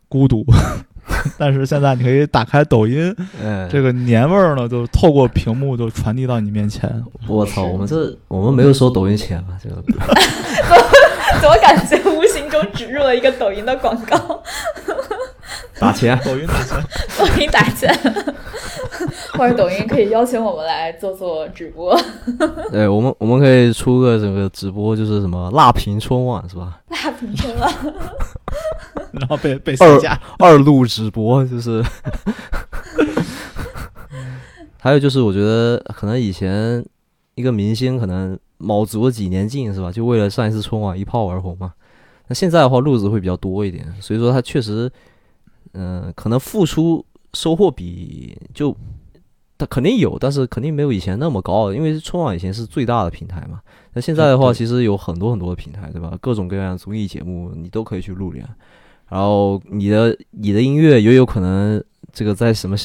[0.08, 0.44] 孤独。
[1.38, 6.90] 但是现在你可以打开抖音，嗯，这个年味儿呢，就透过屏幕就传递到你面前。
[7.28, 9.76] 我操，我们这我们没有收抖音钱啊，这个
[11.40, 14.42] 怎么感觉无形中植入了一个抖音的广告？
[15.78, 16.18] 打钱。
[16.24, 16.84] 抖音打钱。
[17.18, 17.92] 抖音打钱，
[19.34, 21.98] 或者抖音可以邀请我们来做做直播，
[22.72, 26.80] 对我们我们可以出个整个直播，就是什么辣评春晚是吧？
[26.88, 27.72] 辣评春晚。
[29.12, 30.20] 然后被被二下架。
[30.38, 31.84] 二路直播就是。
[34.78, 36.84] 还有就是，我觉得可能以前
[37.34, 39.90] 一个明星可能卯足了几年劲是吧？
[39.90, 41.72] 就为了上一次春晚一炮而红嘛。
[42.28, 44.90] 那现在的话，路子会比较多一点，所以说他确实，
[45.76, 48.74] 嗯、可能付出收获比就
[49.58, 53.60] 他肯定有，但是肯定没有以前那么高，因为春晚以前是最大的平台嘛。
[53.92, 56.16] 那现在的话，其实有很多很多的平台，对吧？
[56.20, 58.46] 各种各样的综艺节目你都可以去露脸，
[59.08, 62.76] 然后你的你的音乐也有可能这个在什么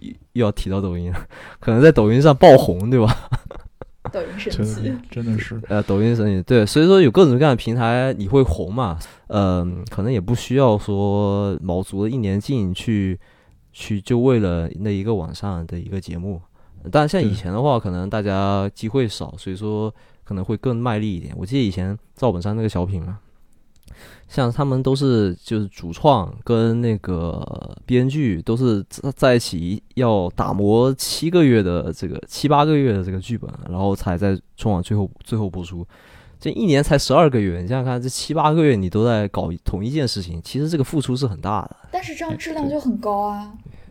[0.00, 1.26] 又 又要提到抖音了，
[1.60, 3.30] 可能在抖音上爆红，对吧？
[4.12, 13.18] 抖音神真器，真的是，呃，抖音神奇对，所以说有各种各样的平台你会红嘛，嗯、可能也不需要说卯足了一年劲去
[13.72, 16.40] 去就为了那一个晚上的一个节目，
[16.90, 19.92] 但像以前的话，可能大家机会少，所以说
[20.24, 21.34] 可能会更卖力一点。
[21.36, 23.18] 我记得以前赵本山那个小品嘛，
[24.28, 35.86] 像他们都是就是主创跟那个编剧都是在在一起要打磨七个月的这个七八个月的这个剧本，然后才在春晚最后最后播出。
[36.38, 41.76] 这一年才十二个月，你想想看，这七八个月你都在搞同一件事情，其实这个付出是很大的。
[41.90, 43.50] 但是这样质量就很高啊，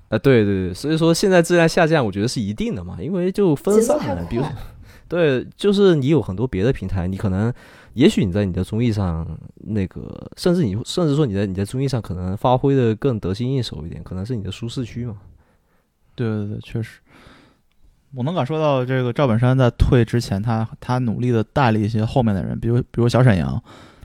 [0.10, 4.44] 呃，对对对，所以说现在质量下降，我觉得是一定的嘛，因为就分散了，比如。
[5.10, 7.54] 对，就是你有很多别的平台，你可能
[7.98, 15.18] 也许你在你的综艺上，那个甚至你甚至说你在你在综艺上可能发挥的更得心应手一点，可能是你的舒适区嘛。
[16.14, 17.00] 对对对，确实，
[18.14, 23.60] 我能感受到这个赵本山在退之前，他他努力的带了一些后面的人，比如比如小沈阳，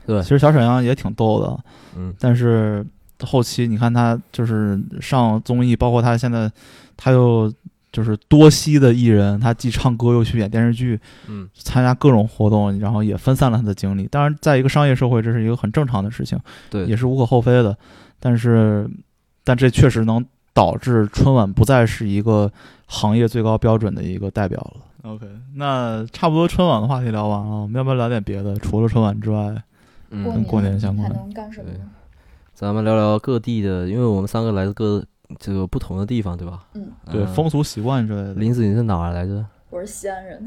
[0.07, 0.19] 对。
[0.23, 1.63] 其实小沈阳也挺逗的，
[1.95, 2.83] 嗯，但是
[3.21, 6.51] 后期你看他就是上综艺，包括他现在
[6.97, 7.53] 他又
[7.93, 14.07] 就是多栖的艺人，他既唱歌又去演电视剧，嗯，参加各种活动，然后也分散了他的精力。
[14.09, 16.37] 当然，在一个商业社会，这是一个很正常的事情，
[16.71, 17.77] 对，也是无可厚非的。
[18.19, 18.89] 但是，
[19.43, 22.51] 但这确实能导致春晚不再是一个
[22.87, 25.11] 行业最高标准的一个代表了。
[25.11, 28.55] OK，那差不多春晚的话题聊完了，我们要不要聊点别的？
[28.57, 29.53] 除了春晚之外，
[30.09, 31.69] 嗯，跟过年相关还能干什么？
[32.55, 35.03] 咱们聊聊各地的，因为我们三个来自各
[35.39, 36.65] 这个不同的地方，对吧？
[36.73, 38.33] 嗯，对呃风俗习惯之类的。
[38.33, 39.45] 林子你是哪儿来着？
[39.69, 40.39] 我是西安人，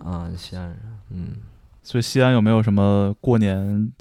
[0.00, 0.76] 啊，西安人。
[1.10, 1.36] 嗯，
[1.82, 3.92] 所以西安有没有什么过年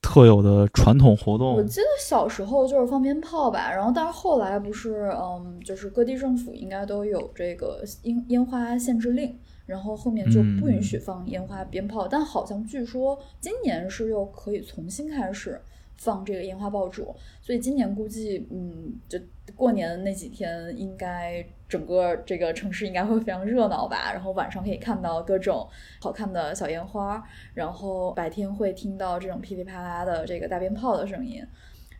[0.00, 1.62] 特有的传统活动我？
[1.64, 15.60] 记得小时候就是放鞭炮吧，然后但是后来不是，嗯，就是各地政府应该都有这个烟烟花限制令，然后后面就不允许放烟花鞭炮，但好像据说今年是又可以重新开始
[15.96, 19.18] 放这个烟花爆竹，所以今年估计，嗯，就
[19.54, 25.68] 过年的那几天应该整个这个城市应该会非常热闹吧，然后晚上可以看到各种
[26.00, 27.22] 好看的小烟花，
[27.54, 31.44] 然后白天会听到这种噼里啪啦的这个大鞭炮的声音，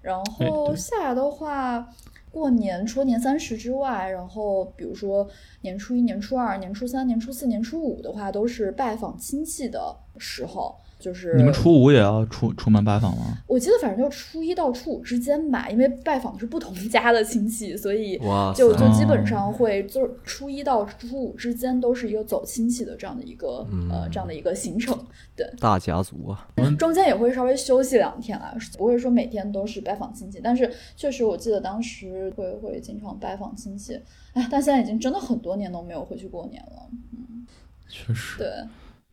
[0.03, 1.89] 然后下来的话。
[2.31, 5.25] 过年除了年三十之外，然后比如说
[5.61, 10.77] 年初一、年初二、年初三、年初四、年初五的话，都是拜访亲戚的时候。
[11.05, 13.37] 就是你们初五也要出出门拜访吗？
[13.47, 18.19] 我记得反正就初一到初五之间吧，因为拜访的是不同家的亲戚，所以，
[18.57, 24.99] 就就基哦本上会就是初一到初五之间都是一个走亲戚的这样的一个、呃嗯这样的一个行程。
[25.37, 26.49] 对大家族啊。
[26.79, 34.01] 中间也会稍微休息两天啊，不会说每天都是拜访亲戚，但是确实我记得当时会会经常拜访亲戚，
[34.33, 36.89] 哎，但现在已经真的很多年都没有回去过年了。
[37.13, 37.47] 嗯
[37.87, 38.39] 确实。
[38.39, 38.49] 对，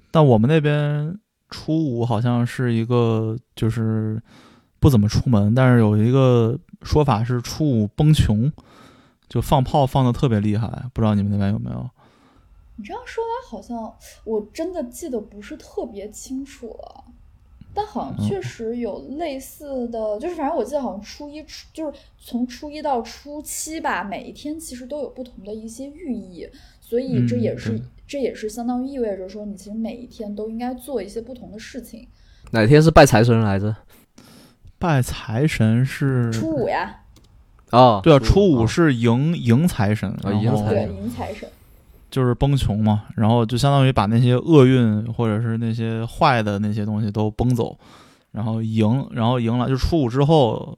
[0.10, 1.20] 但我们那边
[1.52, 4.20] 初五好像是一个就是
[4.80, 8.52] 不怎么出门，但是有一个说法是初五崩穷，
[9.30, 11.88] 就放炮放的特别厉害，不知道你们那边有没有？
[12.78, 17.04] 你这样说来，好像我真的记得不是特别清楚了。
[17.74, 26.48] 但好像确实有类似的，就是反正我记得好像初一初就是从初一到初七吧，每一天其实都有不同的一些寓意，
[26.82, 32.08] 所以这嗯也是、对这也是相当于意味着说，你其实每一天都应该做一些不同的事情。
[32.52, 33.74] 哪天是拜财神来着？
[34.78, 37.04] 拜财神是初五呀，
[37.72, 41.48] 哦，对啊，初五啊是迎迎财神，啊迎财神对，迎财神。
[42.12, 47.76] 就是崩穷嘛，然后就相当于把那些厄运或者是那些坏的那些东西都崩走，
[48.32, 50.78] 然后赢，然后赢了就初五之后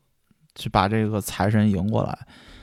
[0.56, 2.18] 去把这个财神迎过来。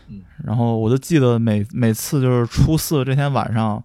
[0.08, 3.80] 嗯然后我就记得每每次就是初四这天晚上，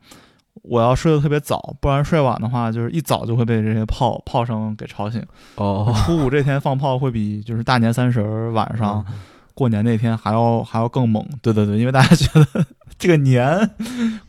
[0.63, 5.23] 我要睡得特别早，不然睡晚的话，就是一早就会被这些炮炮声给吵醒。
[5.55, 9.15] 哦，初五这天放炮会比就是大年三十儿晚上嗯
[9.53, 11.23] 过年那天还要还要更猛。
[11.43, 12.65] 对对对，因为大家觉得
[12.97, 13.69] 这个年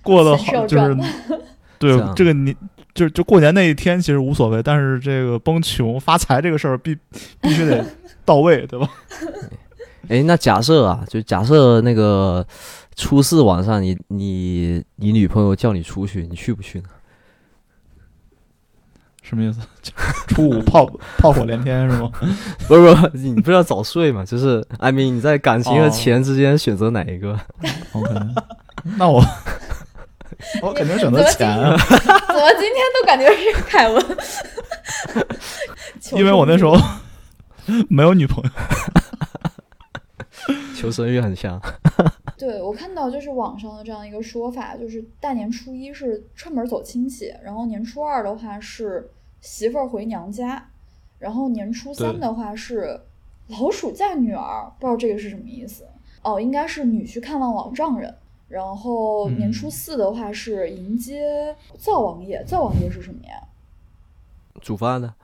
[0.03, 0.97] 过得好，就是
[1.79, 2.57] 对这个年
[2.95, 6.97] 就就过年那一天其实无所谓，但是这个崩穷发财这个事儿必
[7.41, 7.85] 必须得
[8.25, 8.89] 到位，对吧？
[10.09, 12.47] 哎，那假设啊，就假设那个
[12.95, 16.89] 初四晚上你你你女朋友叫你出去，你去不去呢？
[19.29, 19.59] 什么意思？
[19.83, 19.93] 就
[20.29, 20.87] 初五炮
[21.19, 22.11] 炮火连天是吗？
[22.69, 24.25] 不是不是，你不是要早睡吗？
[24.25, 27.37] 就是 I mean 你在感情和哦钱之间选择哪一个
[27.93, 28.15] ？OK，
[28.97, 29.21] 那我
[30.63, 31.97] 我肯定选择钱啊，怎
[32.37, 34.05] 么今天都感觉是凯文？
[36.13, 36.77] 因为我那时候
[37.89, 38.51] 没有女朋友。
[40.77, 41.61] 求生欲很强。
[42.37, 49.09] 对我看到就是网上的这样一个说法，就是大年初一是串门走亲戚，然后年初二的话是
[49.47, 50.69] 媳妇儿回娘家，
[51.21, 53.01] 然后年初三的话是
[53.47, 55.87] 老鼠嫁女儿，不知道这个是什么意思。
[56.23, 58.13] 哦，应该是女婿看望老丈人。
[58.49, 63.41] 然后年初嗯四的话是迎接灶王爷，灶王爷是什么呀？
[64.61, 65.15] 煮饭的，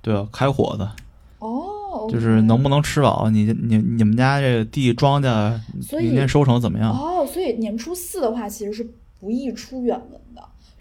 [0.00, 0.92] 对啊，开火的，
[1.38, 3.30] 哦，就是能不能吃饱？
[3.30, 6.92] 你你你们家这个地庄稼所以明年收成怎么样？
[6.92, 8.88] 哦，所以年初四的话其实是
[9.20, 10.20] 不宜出远门的。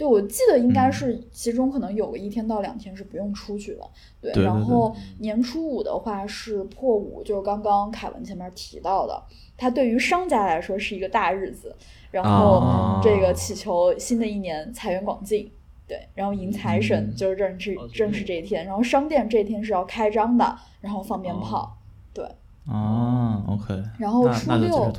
[0.02, 3.82] 对，我记得应该嗯是其中可能有个一天到两天是不用出去的。
[4.20, 9.24] 对，然后年初五的话是破五，就是刚刚凯文前面提到的，
[9.56, 11.76] 它对于商家来说是一个大日子，
[12.10, 15.52] 然后啊这个祈求新的一年财源广进。
[15.88, 21.78] 对，然后迎财神嗯就是正是哦正是这一天，然后商店这一天是要开张的，然后放鞭炮，
[22.12, 22.26] 对，
[22.66, 24.92] 啊，OK，然后初六。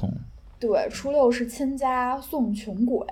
[0.61, 3.05] 对，初六是千家送穷鬼，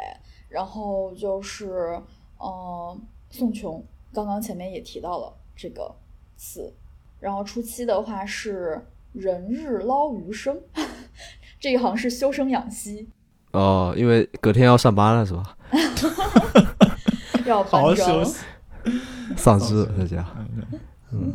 [0.51, 1.99] 然后就是
[2.37, 2.99] 呃
[3.31, 3.83] 送穷，
[4.13, 5.91] 刚刚前面也提到了这个
[6.37, 6.71] 词，
[7.21, 8.85] 然后初七的话是
[9.15, 10.61] 人日捞余生，
[11.59, 13.09] 这一行是修身养息，
[13.53, 15.57] 哦，因为隔天要上班了是吧？
[17.47, 18.39] 要 好休息。
[19.37, 20.27] 丧尸在家，
[21.13, 21.35] 嗯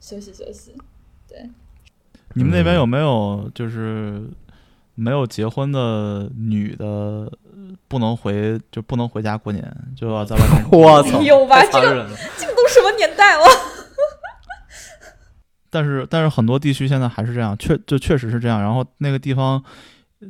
[0.00, 0.74] 休息休息。
[1.28, 1.48] 对
[2.34, 4.22] 你们那边嗯有没有就是
[4.94, 7.32] 没有结婚的女的呃
[7.88, 9.64] 不能回就不能回家过年，
[9.96, 11.62] 就要在外面 我操，有吧？
[11.64, 12.06] 这个。
[12.38, 13.44] 这个都什么年代了？
[15.70, 18.60] 但是但是很多地区现在还是这样，确就确实是这样。
[18.60, 19.62] 然后那个地方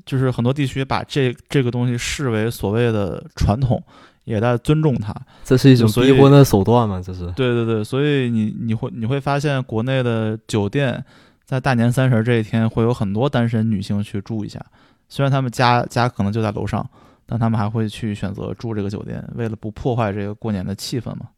[0.07, 3.82] 就是很多地区把这这个东西视为所谓的传统，
[4.24, 5.12] 也在尊重它。
[5.45, 7.03] 这是一种所以逼婚的手段嘛？
[7.05, 11.05] 这是对对对，所以你你会你会发现国内的酒店
[11.45, 14.64] 在大年三十这一天会有很多单身女性去住一下，
[15.09, 16.88] 虽然他们家家可能就在楼上，
[17.33, 21.30] 但他们还会去选择住这个酒店，为了不破坏这个过年的气氛嘛。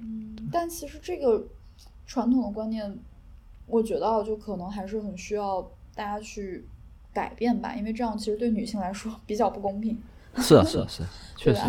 [0.00, 1.46] 嗯但其实这个
[2.04, 2.98] 传统的观念，
[3.66, 5.62] 我觉得啊就可能还是很需要
[5.94, 6.66] 大家去
[7.12, 9.96] 改变吧，因为这样其实对女性来说比较不公平。
[10.38, 11.60] 是啊是啊是啊， 确实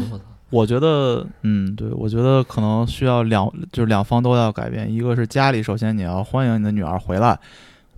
[0.50, 4.92] 我觉得，嗯，对，我觉得可能需要两，就是两方都要改变。
[4.92, 7.40] 一个是家里，首先你要欢迎你的女儿回来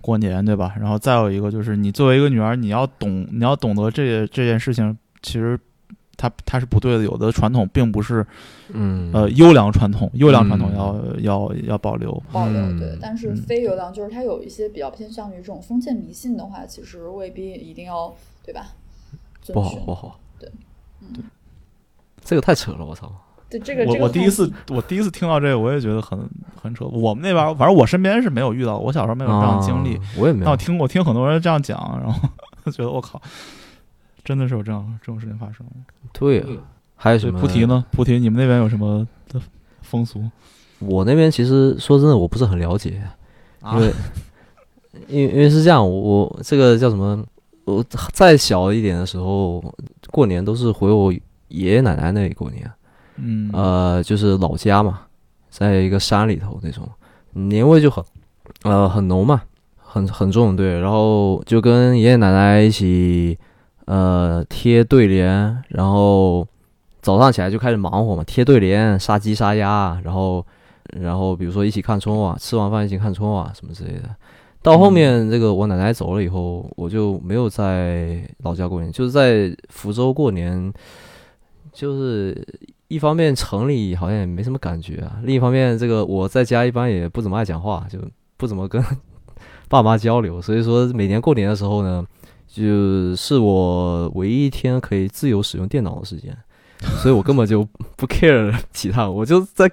[0.02, 0.74] 过年，对吧？
[0.78, 5.58] 然后再有一个就是你作为一个女儿，你要懂，你要懂得这这件事情，其实
[6.20, 7.04] 它它是不对的。
[7.04, 8.24] 有的传统并不是
[8.74, 12.12] 嗯呃优良传统，优良传统嗯要、要要保留。
[12.30, 18.14] 保留嗯对，但是嗯非优良就是它有一些比较偏向于这种封建迷信的话，其实未必一定要
[18.44, 18.66] 对吧？
[19.52, 20.48] 不好不好，对，
[21.00, 21.24] 嗯
[22.22, 23.10] 这个太扯了，我操！
[23.48, 26.16] 对这个我这个话我第一次我第一次听到这个，我也觉得很
[26.54, 26.84] 很扯。
[26.84, 29.96] 我们那边，反正我身边是没有遇到，我小时候没有这样的经历。
[29.96, 30.56] 啊我也没有但我。
[30.56, 32.30] 听我听很多人这样讲，然后
[32.70, 33.20] 觉得我靠，
[34.30, 35.66] 真的是有这样这种事情发生。
[36.12, 36.46] 对啊，
[36.94, 37.40] 还有什，么？
[37.40, 37.84] 菩提呢？
[37.90, 39.40] 菩提，你们那边有什么的
[39.82, 40.22] 风俗
[40.78, 43.02] 我那边其实说真的，我不是很了解，
[43.60, 43.92] 啊因为
[45.08, 47.24] 因为因为是这样，我我这个叫什么？
[47.64, 49.60] 我再小一点的时候，
[50.12, 51.12] 过年都是回我
[51.48, 52.70] 爷爷奶奶那里过年，
[53.16, 55.00] 嗯呃，就是老家嘛，
[55.48, 56.88] 在一个山里头那种，
[57.32, 58.04] 年味就很
[58.62, 59.42] 呃很浓嘛，
[59.76, 63.36] 很很重，对，然后就跟爷爷奶奶一起
[63.90, 65.26] 呃贴对联，
[65.70, 66.46] 然后
[67.02, 70.46] 早上起来就开始忙活嘛，贴对联、杀鸡杀鸭，然后
[71.00, 74.08] 然后比如说一起看春晚，吃完饭一起看春晚什么之类的。
[74.62, 80.72] 到后面这个我奶奶走了以后，我就没有在老家过年，就是在福州过年，
[81.72, 82.46] 就是
[82.86, 87.98] 一方面城里好像也没什么感觉啊，另一方面这个我在家一般也不怎么爱讲话，就
[88.36, 88.80] 不怎么跟
[89.68, 92.04] 爸妈交流，所以说每年过年的时候呢，
[92.52, 96.36] 就是我唯一一天可以自由使用电脑的时间，
[97.00, 99.70] 所以我根本就不 care 其他，我就在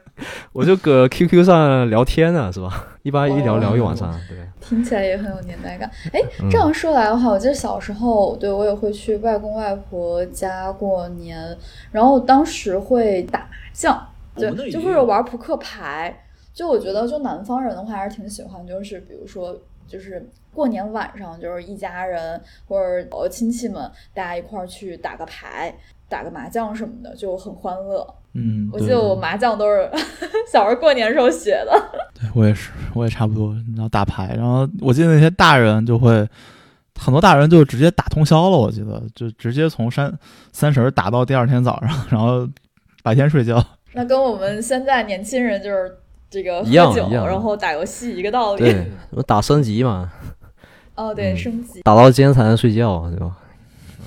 [0.53, 2.85] 我就搁 QQ 上聊天呢，是吧？
[3.01, 4.37] 一般一聊聊一晚上，对。
[4.59, 5.89] 听起来也很有年代感。
[6.11, 11.57] 哎，嗯这样说来的话，我记得小时候，对我也会去外公外婆家过年，
[11.91, 14.05] 然后当时会打麻将，
[14.35, 16.23] 对，就或者玩扑克牌。
[16.53, 19.55] 就我觉得，就南方人的话还是挺喜欢，就是比如说，
[19.87, 25.73] 就是过年晚上，就是一家人或者呃亲戚们，大家一块儿去打个牌、
[26.09, 28.15] 打个麻将什么的，就很欢乐。
[28.33, 29.89] 嗯，我记得我麻将都是
[30.51, 31.91] 小时候过年时候学的。
[32.13, 33.55] 对我也是，我也差不多。
[33.75, 36.27] 然后打牌，然后我记得那些大人就会，
[36.99, 38.57] 很多大人就直接打通宵了。
[38.57, 40.13] 我记得就直接从三
[40.51, 42.47] 三十儿打到第二天早上， 然后
[43.01, 43.63] 白天睡觉。
[43.93, 45.97] 那跟我们现在年轻人就是
[46.29, 46.93] 这个喝一样
[47.25, 48.61] 然后打游戏一个道理。
[48.61, 50.11] 对，什么打升级嘛，
[50.95, 51.81] 哦，对，嗯升级。
[51.81, 53.37] 打到今天才能睡觉，对吧？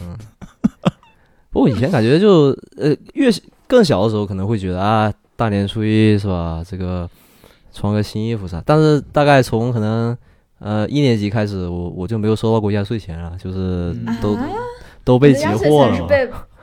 [0.00, 0.16] 嗯。
[1.50, 3.28] 不过以前感觉就呃越
[3.66, 6.62] 更小的时候可能会觉得啊，大年初一是吧？
[6.64, 7.08] 这个
[7.72, 10.16] 穿个新衣服啥，但是大概从可能
[10.60, 14.48] 呃一年级开始，我我就没有收到过压岁钱了，就是嗯都、啊，
[15.02, 16.06] 都被劫你的压岁获了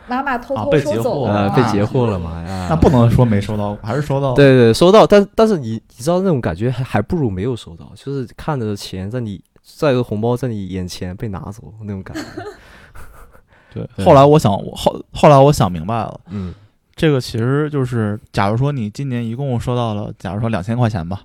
[0.07, 12.23] 妈妈偷偷收走了被截获了嘛，啊那不能说没收到， 还是收到。，对对，收到，但但是你你知道那种感觉还还不如没有收到，就是看着钱在你在一个红包在你眼前被拿走那种感觉。
[13.73, 13.87] 对。
[13.95, 16.53] 对 后来我想，我后后来我想明白了，嗯
[16.95, 21.21] 这个其实就是，假如说你今年一共收到了，假如说两千块钱吧，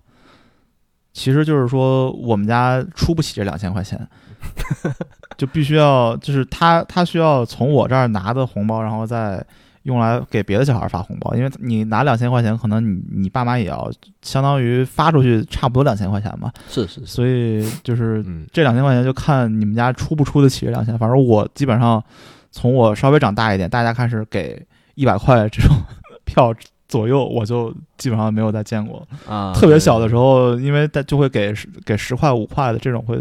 [1.15, 4.07] 其实就是说我们家出不起这两千块钱，
[5.37, 9.45] 就必须要，就是他他需要从我这儿拿的红包，然后再
[9.85, 13.91] 用来给别的小孩发红包，因为你拿两千块钱，可能你你爸妈也要
[14.23, 20.97] 相当于发出去差不多两千块钱嘛，是是是，所以就是嗯这两千块钱就看你们家出不出得起这两千。
[20.97, 22.03] 反正我基本上
[22.51, 24.65] 从我稍微长大一点，大家开始给
[24.95, 25.77] 一百块这种
[26.25, 26.55] 票
[26.93, 29.03] 左右，我就基本上没有再见过。
[29.27, 33.17] 啊，特别小的时候，因为他就会给十给十块五块的这种会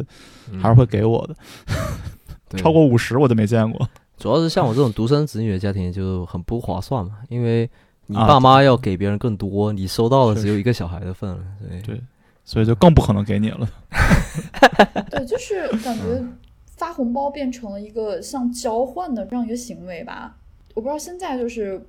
[0.51, 0.59] 嗯。
[0.59, 1.35] 还是会给我的，
[2.49, 2.59] 对。
[2.59, 3.87] 超过五十我都没见过。
[4.17, 7.69] 主要是像我这种独生子女的家庭就很不划算嘛，因为
[8.07, 12.01] 你啊爸妈要给别人更多，你收到的只有一个小孩的份了，对对。
[12.43, 13.69] 所以就更不可能给你了。
[15.09, 16.21] 对，就是感觉
[16.75, 20.35] 发红包变成了一个像交换的这样一个行为吧。
[20.73, 21.81] 我不知道现在就是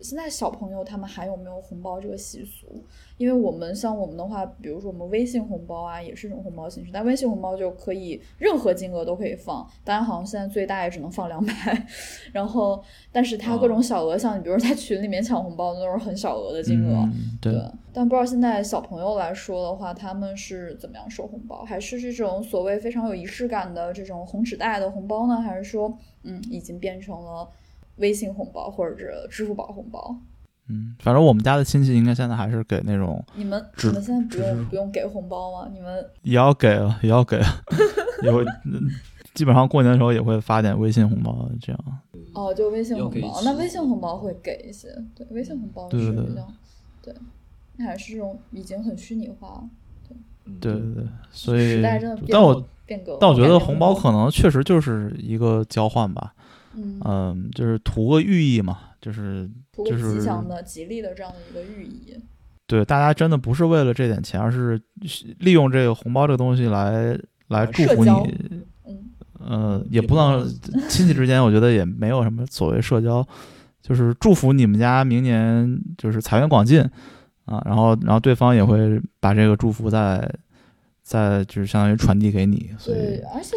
[0.00, 2.84] 现在小朋友他们还有没有红包这个习俗？
[3.16, 11.52] 因为我们像我们的话，比如说我们微信红包啊，也是一种红包形式，但微信红包就可以任何金额都可以放，当然好像现在最大也只能放两百，
[12.32, 12.82] 然后
[13.12, 17.02] 但是它各种小额，像你比如说在群里面抢红包，那都是很小额的金额。
[17.04, 21.62] 嗯，对，对，但不知道现在小朋友来说的话，他们是怎么样收红包？
[21.62, 25.42] 还是这种所谓非常有仪式感的这种红纸袋的红包呢？
[25.42, 27.46] 还是说，嗯，已经变成了
[28.00, 30.16] 微信红包或者是支付宝红包？
[30.68, 35.70] 嗯，反正我们家的亲戚应该现在还是给那种你们你们现在不用不用给红包吗？
[35.72, 37.46] 你们也要给了，也要给了，
[38.22, 38.88] 也会嗯
[39.34, 41.80] 基本上过年的时候也会发点微信红包，这样。
[42.32, 46.48] 哦，就微信红包，那微信红包会给一些，对，微信红包是比较，
[47.02, 47.14] 对，
[47.76, 49.64] 那还是这种已经很虚拟化了。
[50.60, 52.64] 对对对，所以时代真的但我
[53.20, 56.32] 但我觉得红包可能确实就是一个交换吧，
[56.74, 62.16] 嗯，嗯，就是图个寓意嘛，就是图个就是吉祥的、吉利的这样的一个寓意。
[62.66, 64.80] 对大家真的不是为了这点钱，而是
[65.38, 67.18] 利用这个红包这个东西来
[67.48, 68.10] 来祝福你。
[68.86, 69.10] 嗯，
[69.40, 70.46] 呃，也不能
[70.88, 73.26] 亲戚之间，我觉得也没有什么所谓社交，
[73.82, 76.80] 就是祝福你们家明年就是财源广进
[77.46, 80.32] 啊，然后然后对方也会把这个祝福再
[81.02, 83.56] 再就是相当于传递给你，所对以，而且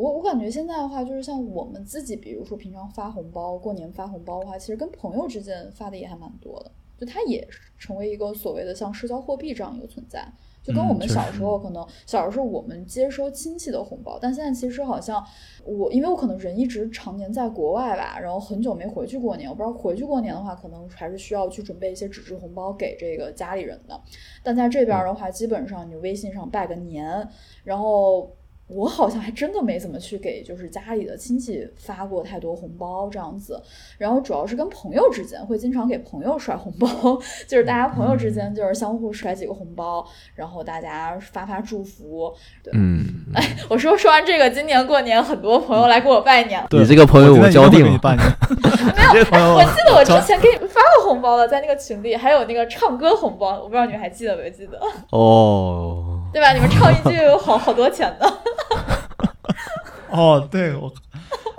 [0.00, 7.46] 我我感觉现在的话，就是像我们自己，比如说平常发红包、过年发红包的话，其实跟朋友之间发的也还蛮多的，就它也
[7.78, 10.26] 成为一个所谓的像社交货币这样一个存在。
[10.62, 15.24] 就跟嗯我们小时候可能小时候我们接收亲戚的红包，但现在其实好像
[15.64, 23.98] 我因为我可能人一直常年在国外吧，然后很久没回去过年，我不知道回去过年的话，可能还是需要去准备一些纸质红包给这个家里人的。
[24.42, 27.26] 但在这边儿的话，基本上你微信上拜个年，
[27.64, 28.30] 然后
[28.72, 33.60] 我好像还真的没怎么去给就是家里的亲戚发过太多红包这样子，
[33.98, 36.88] 然后主要是跟朋友之间会经常给朋友甩红包，
[37.46, 42.32] 就是大家朋友之间就是相互甩几个红包，然后大家发发祝福。
[42.62, 43.04] 对，嗯，
[43.68, 48.26] 我说说完这个，今年过年很多朋友来给我拜年，你这个朋友我我交定了，今天一定会给你办年，
[49.32, 56.52] 没有，我记得我之前给你们发过红包了，在那个群里，还有那个唱歌红包，我不知道你们还记得没记得， 哦，对吧？
[56.52, 58.40] 你们唱一句有好好多钱的。
[60.10, 60.92] 哦，对我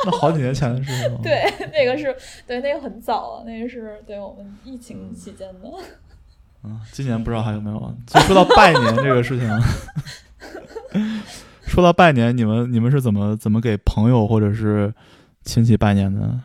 [0.06, 2.16] 那好几年前的事情了， 对，那个是
[2.46, 5.70] 对，那个很早了，那个是对我们疫情期间的。
[6.64, 7.96] 嗯，今年不知道还有没有了。
[8.06, 9.50] 就说到拜年这个事情，
[11.66, 14.94] 说到拜年，你们你们是怎么怎么给朋友或者是
[15.44, 16.38] 亲戚拜年的？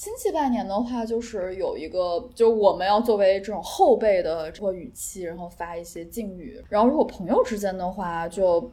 [0.00, 6.58] 亲戚拜年的话，就是有一个，就是我们要作为这种后辈的这个语气，然后发一些敬语。
[6.70, 8.72] 然后如果朋友之间的话，就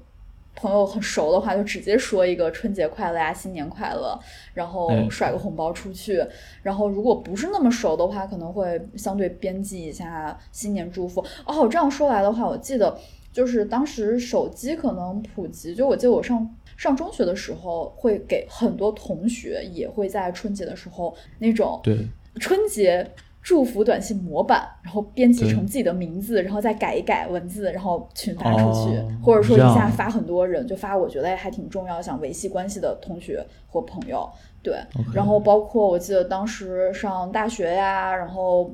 [0.55, 4.17] 朋友很熟的话，就直接说一个春节快乐呀、新年快乐，
[4.53, 6.25] 然后哎甩个红包出去。
[6.63, 11.21] 然后如果不是那么熟的话，可能会相对编辑一下新年祝福。
[11.45, 12.97] 哦，这样说来的话，我记得
[13.33, 16.55] 就是当时手机可能普及，就我记得我上。
[16.77, 21.97] 上中学的时候，会给很多同学也会在春节的时候那种对，
[22.39, 23.05] 春节
[23.41, 34.29] 祝福短信模板，然后编辑成自己的名字，然后再改一改文字，然后群发出去，哦或者说一下发很多人，就发我觉得还挺重要，想维系关系的同学或朋友。
[34.63, 34.75] 对
[35.13, 38.71] 然后包括我记得当时上大学呀，然后。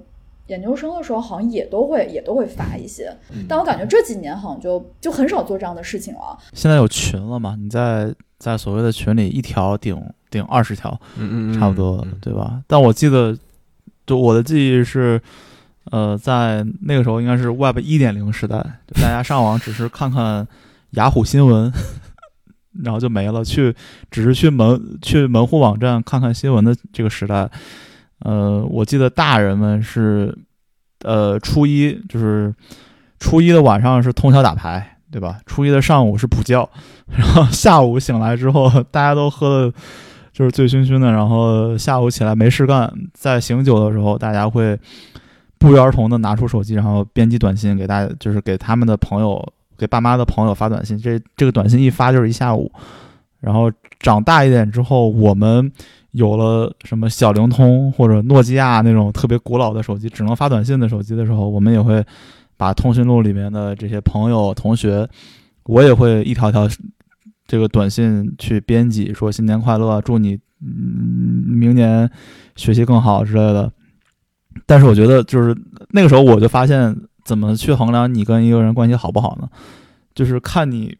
[0.48, 6.38] 研究生的时候好像也都会也都会发一些，嗯但我感觉这几年好像就就很少做这样的事情了。
[6.54, 7.56] 现在有群了嘛？
[7.58, 12.62] 你在在所谓的群里一条顶顶二十条，嗯嗯，差不多，嗯对吧？
[12.68, 13.38] 但我记得，
[14.06, 15.22] 就我的记忆是，
[15.92, 20.46] 呃，在那个时候应该是 Web 一点零时代，就大家上网只是看看
[20.92, 21.72] 雅虎新闻，
[22.84, 23.74] 然后就没了，去
[24.12, 27.50] 只是去门去门户网站看看新闻的这个时代。
[28.24, 30.34] 呃，我记得大人们是，
[31.04, 32.54] 呃，初一就是
[33.20, 35.40] 初一的晚上是通宵打牌，对吧？
[35.46, 36.68] 初一的上午是补觉，
[37.16, 39.74] 然后下午醒来之后，大家都喝的
[40.32, 44.80] 就是醉醺醺的，然后下午起来没事干，在醒酒的时候，大家会
[45.60, 49.46] 不约而同的拿出手机，然后编辑短信给大家，就是给他们的朋友、
[49.78, 50.98] 给爸妈的朋友发短信。
[50.98, 52.72] 这这个短信一发就是一下午。
[53.44, 53.70] 然后
[54.00, 55.70] 长大一点之后，我们
[56.12, 62.02] 有了什么小灵通或者诺基亚那种特别古老的手机，只能发短信的手机的时候，我们也会
[62.56, 65.06] 把通讯录里面的这些朋友、同学，
[65.66, 66.70] 我也会一条条
[67.46, 72.10] 这个短信去编辑，说新年快乐，祝你嗯明年
[72.56, 73.70] 学习更好之类的。
[74.66, 75.54] 但是我觉得，就是
[75.90, 79.50] 那个时候我就发现，怎么去衡量你跟一个人关系好不好呢？
[80.16, 80.96] 就是看你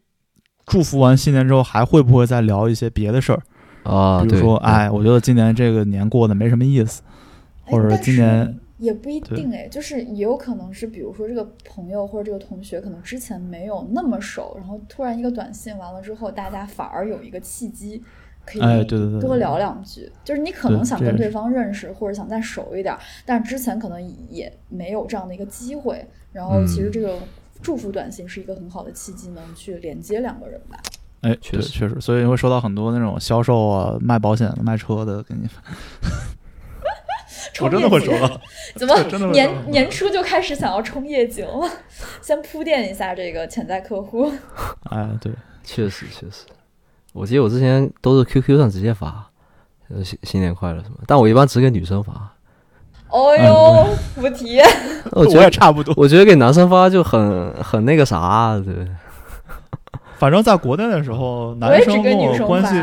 [0.66, 3.42] 祝福完新年之后，还会不会再聊一些别的事儿，
[3.82, 7.02] 啊，比如说，对哎，我觉得今年这个年过得没什么意思，
[7.64, 18.02] 或者今年也不一定哎，就是也有可能是，比如说这个朋友或者这个同学可能之前没有那么熟，然后突然一个短信完了之后，大家反而有一个契机。
[18.46, 23.98] 可以哎对对对多聊两句，就是你可能想跟对方认识，或者想再熟一点儿，但是之前可能
[24.28, 26.06] 也没有这样的一个机会。
[26.30, 27.18] 然后其实嗯这个
[27.64, 30.78] 祝福短信是一个很好的契机，能去连接两个人吧。
[31.22, 35.62] 哎，确实确实，所以会收到很多那种销售啊、卖保险的、卖车的给你发，
[37.64, 38.38] 我真的会收到。
[38.76, 38.94] 怎么
[39.32, 41.66] 年年初就开始想要冲业绩了？
[42.20, 44.30] 先铺垫一下这个潜在客户。
[44.90, 46.44] 哎，对，确实确实，
[47.14, 49.30] 我记得我之前都是 QQ 上直接发，
[49.88, 52.33] 呃新新年快乐什么，但我一般只给女生发。
[53.08, 53.86] 哦呦，
[54.20, 54.60] 不提。
[55.12, 55.94] 我觉得我也差不多。
[55.96, 58.74] 我觉得给男生发就很很那个啥，对，
[60.18, 62.74] 反正在国内的时候，男生跟我关系，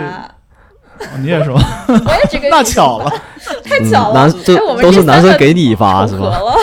[1.20, 1.60] 你也是吗？
[1.88, 3.12] 我也只跟女生那巧了，，
[3.66, 4.14] 太巧了。
[4.14, 6.26] 嗯男这哎都是男生给你发是吧？
[6.28, 6.54] 了。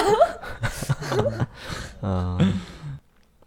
[2.01, 2.39] 嗯，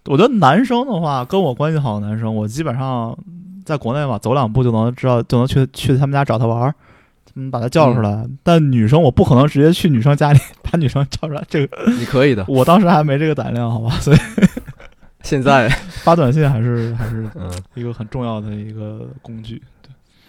[0.05, 3.17] 我觉得男生的话，跟我关系好的男生，我基本上
[3.65, 6.75] 在国内嘛，走两步就能知道，就能去去他们家找他玩儿，
[7.35, 8.27] 嗯，把他叫出来。
[8.43, 12.45] 但女生我不可能直接去女生家里把女生叫出来，这个你可以的。
[12.47, 13.91] 我当时还没这个胆量，好吧？
[13.99, 14.17] 所以
[15.23, 15.69] 现在，
[16.03, 19.61] 发短信还是还是嗯，一个很重要的一个工具。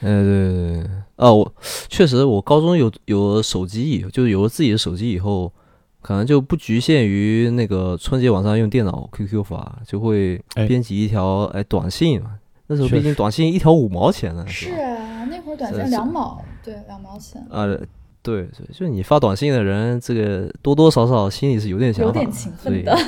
[0.01, 1.55] 呃，对对对，啊，我
[1.89, 5.53] 确实，我高中有有了手机以后，就是有了自己的手机以后，
[6.01, 12.33] 可能就不局限于那个春节晚上用电脑 QQ 发，就会哎编辑一条哎短信嘛。
[12.67, 14.71] 那时候毕竟短信一条五毛钱呢，是？
[14.73, 17.81] 啊，那会儿短信两毛，对，两毛钱，啊，对
[18.23, 22.99] 对，就是你发短信的人，这个多多少少心里是有点想法的，有点勤所以奋的。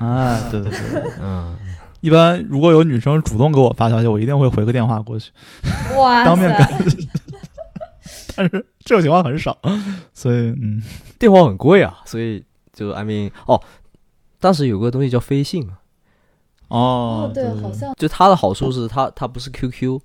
[0.04, 1.54] 啊，对对对， 嗯，
[2.00, 5.30] 一般如果有女生主动给我发消息，我一定会回个电话过去，
[5.98, 6.66] 哇当面塞，
[8.34, 9.58] 但是这种情况很少，
[10.14, 10.82] 所以嗯，
[11.18, 13.60] 电话很贵啊，所以就 I mean 哦，
[14.38, 15.74] 当时有个东西叫飞信嘛，
[16.68, 20.00] 哦，对，对好像，就它的好处是它它不是 QQ，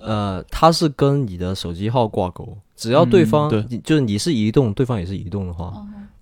[0.00, 5.72] 呃，它是跟你的手机号挂钩，只要对方、嗯对就是你是移动，对方也是移动的话，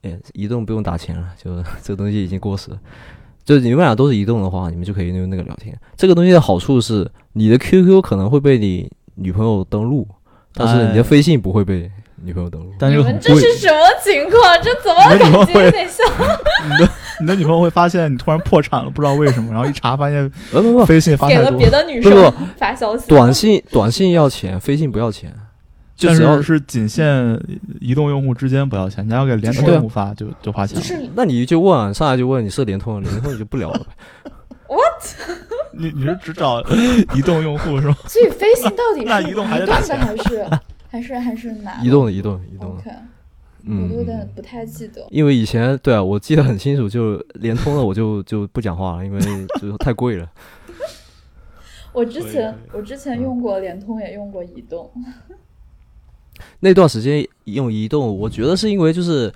[0.02, 2.78] 哎，移动不用打钱了，就这个东西已经过时了。
[3.44, 5.78] 就是你们俩都是移动的话，你们就可以用那个聊天。
[5.96, 10.08] 这个东西的好处是，你的 QQ 可能会被你女朋友登录，
[10.54, 11.90] 但是你哎的飞信不会被
[12.22, 12.72] 女朋友登录。
[12.78, 14.40] 但你这个很贵，们这是什么情况？
[14.62, 16.06] 这怎么感觉有点像？
[17.20, 21.44] 你的女朋友会发现你突然破产了，不知道为什么，然后一查发现呃不不，飞信发太多。
[21.44, 22.44] 给了别，的女不生不。
[22.56, 25.32] 发消息，短信短信要钱，飞信不要钱，
[25.96, 27.38] 就但只要是是仅限
[27.80, 34.30] 移动用户之间不要钱，你要给联通用户发就就花钱是那你就问啊，上来就问你是联通的，联通你就不聊了呗。
[34.68, 35.04] What？
[35.76, 36.62] 你你是只找
[37.14, 37.96] 移动用户是吗？
[38.06, 40.46] 所以飞信到底是 那移动还是移动的还是
[40.90, 42.82] 还是还是哪移动的移动的移动的
[43.66, 45.06] 嗯，都有点嗯不太记得。
[45.10, 49.20] 因为以前对啊，我记得很清楚，就联通的我就就不讲话了，因为
[49.60, 50.30] 就是太贵了。
[51.92, 54.90] 我之前我之前嗯用过联通，也用过移动。
[56.60, 59.32] 那段时间用移动，我觉得是因为就是，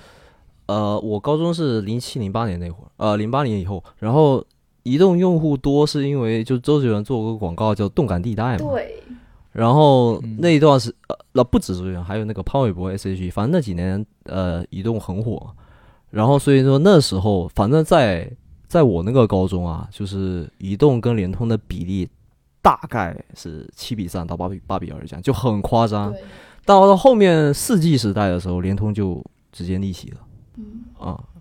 [0.66, 4.44] 呃，我高中是零七零八年那会儿，呃，零八年以后，然后
[4.82, 9.00] 移动用户多是因为就周杰伦做过个广告叫动感地带嘛，对，
[9.58, 15.50] 然后嗯那一段是呃，那不止周杰伦，还有那个潘玮柏 S.H.E，反正那几年呃移动很火，
[16.10, 18.30] 然后所以说那时候反正在
[18.68, 22.08] 在我那个高中啊，就是移动跟联通的比例
[22.62, 26.12] 大概是七比三到八比八比二这样，就很夸张。
[26.12, 26.22] 对，
[26.64, 30.18] 到了后面四 G 时代的时候，联通就直接逆袭了
[30.56, 31.37] 嗯，啊对。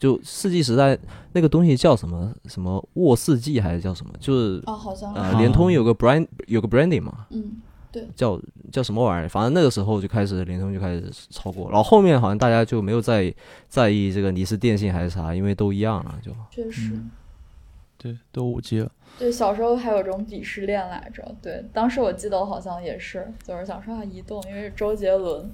[0.00, 0.98] 就四 G 时代
[1.34, 4.12] 那个东西叫什么什么沃四 G 还是叫什么？
[4.18, 7.60] 就是哦，好像呃，联通有个 brand 有个 branding 嘛，嗯，
[7.92, 8.40] 对叫
[8.72, 9.28] 叫什么玩意儿？
[9.28, 13.32] 反正那个时候就开始联通就开始超过，然后后面好像大家就没有在
[13.68, 16.94] 在意这个你是电信还是啥，因为都一样了，就确实。
[16.94, 17.10] 嗯
[18.02, 18.90] 对，都五 G 了。
[19.18, 21.36] 对，小时候还有这种鄙视链来着。
[21.42, 25.52] 对，当时我记得我好像也是，就是想说啊，移动，因为是周杰伦。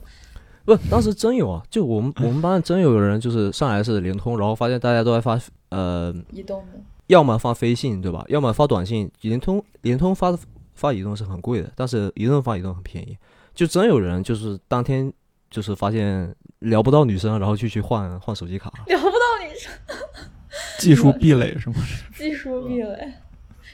[0.67, 8.25] 不，当时真有啊，就我们我们班真有人就是上来是联通，然后发现大家都在发呃，移动的，要么发飞信对吧？
[8.29, 9.09] 要么发短信。
[9.21, 10.37] 联通联通发
[10.75, 13.17] 发移动是很贵的，但是移动发移动很便宜。
[13.55, 15.11] 就真有人就是当天
[15.49, 18.73] 就是发现聊不到女生，然后就去换换手机卡。
[18.89, 19.15] 聊不到
[19.49, 19.73] 女生，
[20.81, 21.77] 技术壁垒是吗？
[22.17, 23.13] 技术壁垒，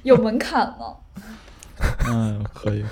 [0.03, 0.97] 有门槛吗？
[2.07, 2.85] 嗯，可以。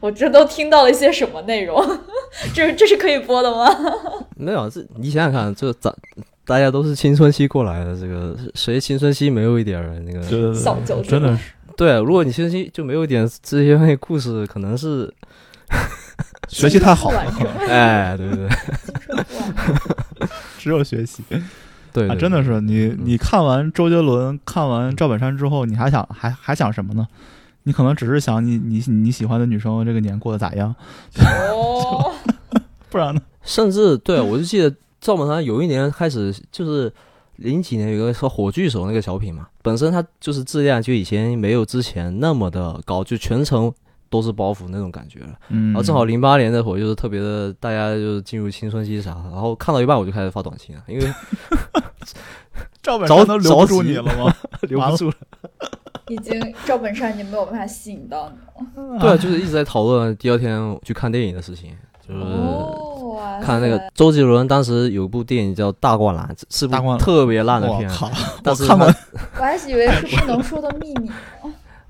[0.00, 1.80] 我这都听到了一些什么内容？
[2.54, 3.66] 这这是可以播的吗？
[4.36, 5.94] 没有，这你想想看，这咱
[6.44, 11.98] 大家都是青春期过来的，这个谁青春期没有一点儿那个小九真的是对。
[12.00, 15.12] 如果你青春期就没有一点这些那故事，可能是
[16.48, 17.20] 学习太好了。
[17.68, 20.28] 哎，对对对，
[20.58, 21.22] 只有学习。
[21.92, 27.06] 对，真的是你你看完周杰伦，看完赵本山之后，你还想还还想什么呢？
[27.64, 30.74] 你可能只是想你你你喜欢的女生这个年过得咋样？
[31.52, 32.12] 哦，
[32.90, 33.20] 不然呢？
[33.42, 36.92] 甚至对我就记得赵本山有一年开始就是
[37.36, 43.72] 零几年有一个说火炬手那个小品嘛，本身他就是质量就以前没有之前那么的高，就全程
[44.08, 45.30] 都是包袱那种感觉了。
[45.48, 51.12] 嗯，然后正好零八年那会儿就是特别的，大家就是进入青春期啥，然后看到一半我就开始发短信了，因为
[52.82, 54.32] 赵本山都留不住你了吗？
[54.62, 55.14] 留不住了。
[56.12, 58.98] 已经赵本山已经没有办法吸引到你了。
[58.98, 61.70] 对啊，就是一直在讨论第二天去看电影的事情，
[62.06, 62.20] 就是
[63.42, 67.90] 看那个周杰伦当时有一部电影叫《大灌篮》，是部特别烂的片。
[67.90, 71.10] 我看过，我还以为是不能说的秘密。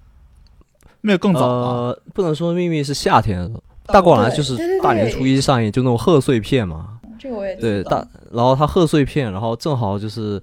[1.03, 3.45] 没有更早呃，不能说秘密是夏天，
[3.87, 7.01] 《大灌篮》就是大年初一上映，就那种贺岁片嘛。
[7.19, 10.41] 这个我也对大，然后他贺岁片，然后正好就是。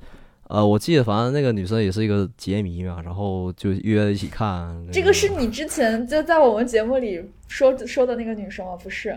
[0.50, 4.76] 呃，我记得反正那个女生也是一个杰迷嘛，然后就约一起看。
[4.91, 8.76] 这个是你之前就在我们节目里说说的那个女生吗？
[8.84, 9.16] 不是，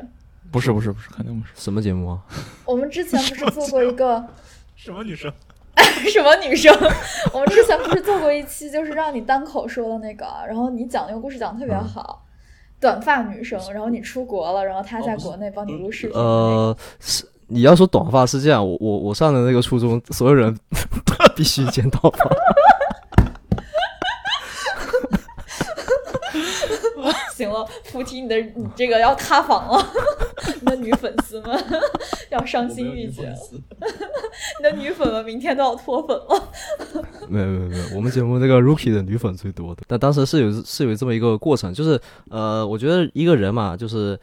[0.51, 1.53] 不是，不是，不是，肯定不是。
[1.57, 2.21] 什么节目啊？
[2.67, 4.23] 我们之前不是做过一个
[4.77, 5.33] 什么女生？
[6.13, 6.71] 什么女生？
[7.33, 12.27] 我们之前不是做过一期，就是让你单口说的那个，然后你讲那个故事讲的特别好，
[12.79, 16.15] 短发女生，然后你出国了，然后她在国内帮你录视频。
[16.15, 17.25] 呃，是。
[17.53, 20.59] 你要说短发是这样，我我我上的那个初中，所有人
[21.37, 22.19] 必须剪短发。
[27.35, 29.87] 行了，菩提，你的你这个要塌房了，
[30.61, 31.65] 你的女粉丝们
[32.31, 33.37] 要伤心欲绝了，
[34.59, 36.49] 你的女粉们明天都要脱粉了。
[37.29, 42.01] 没有没有没有，我们节目那个 rookie 的女粉最多的，但当时是有是有这么一个过程，就是
[42.31, 44.19] 呃，我觉得一个人嘛，就是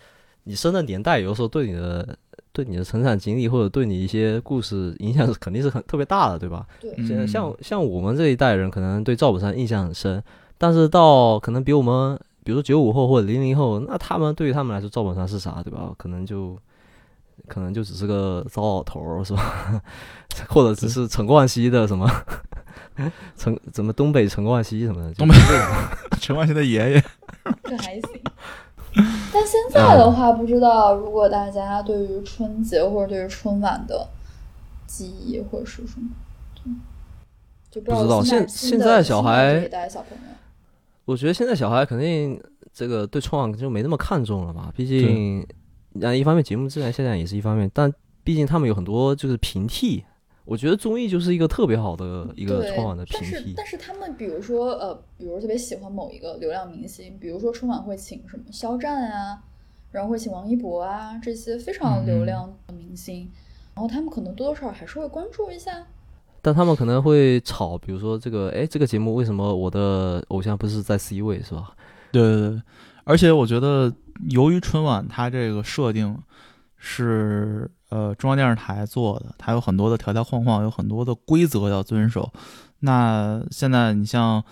[0.45, 2.17] 你生的年代，有的时候对你的。
[2.59, 6.65] 对你的成长经历或者对你一些故事影响是肯定是很特别大的，对吧？
[6.81, 10.21] 对，像像我们这一代人可能对赵本山印象很深，
[10.57, 15.93] 但是到可能比我们，比如说九五后或者零零后，那他们对于他们来说赵本山是啥，对吧？
[15.97, 16.57] 可能就
[17.47, 19.81] 可能就只是个糟老头，是吧？
[20.49, 22.05] 或者只是陈冠希的什么
[23.37, 25.33] 陈怎么东北陈冠希什么的，东北
[26.19, 27.03] 陈冠希的爷爷，
[27.63, 28.21] 这还行。
[29.33, 34.07] 但现在的话，不知道如果大家对于春节或者对于春晚的
[34.87, 36.09] 记忆或者是什么，
[37.69, 40.23] 就不知道现现在小孩带小朋友，
[41.05, 42.41] 我觉得现在小孩肯定
[42.73, 44.71] 这个对春晚就没那么看重了吧？
[44.75, 45.45] 毕竟，
[45.93, 47.91] 那一方面节目质量下降也是一方面，但
[48.23, 50.03] 毕竟他们有很多就是平替。
[50.49, 53.31] 我觉得综艺就是一个特别好的一个春晚的平替。
[53.31, 59.39] 但是但是他们比如说呃，比如特别喜欢某一个流量明星，比如说春晚会请什么肖战啊，
[59.91, 63.29] 然后会请王一博啊这些非常流量的明星，
[63.75, 65.85] 然后他们可能多多少少还是会关注一下。
[66.41, 71.75] 但他们可能会吵，比如说这个哎，这个节目为什么我的偶像不是在 C 位是吧？
[72.11, 72.61] 对对对，
[73.03, 73.93] 而且我觉得
[74.31, 76.17] 由于春晚它这个设定
[76.75, 77.69] 是。
[77.89, 82.31] 呃，中央电视台做的，它有很多的条条框框，有很多的规则要遵守。
[82.81, 84.43] 那现在你像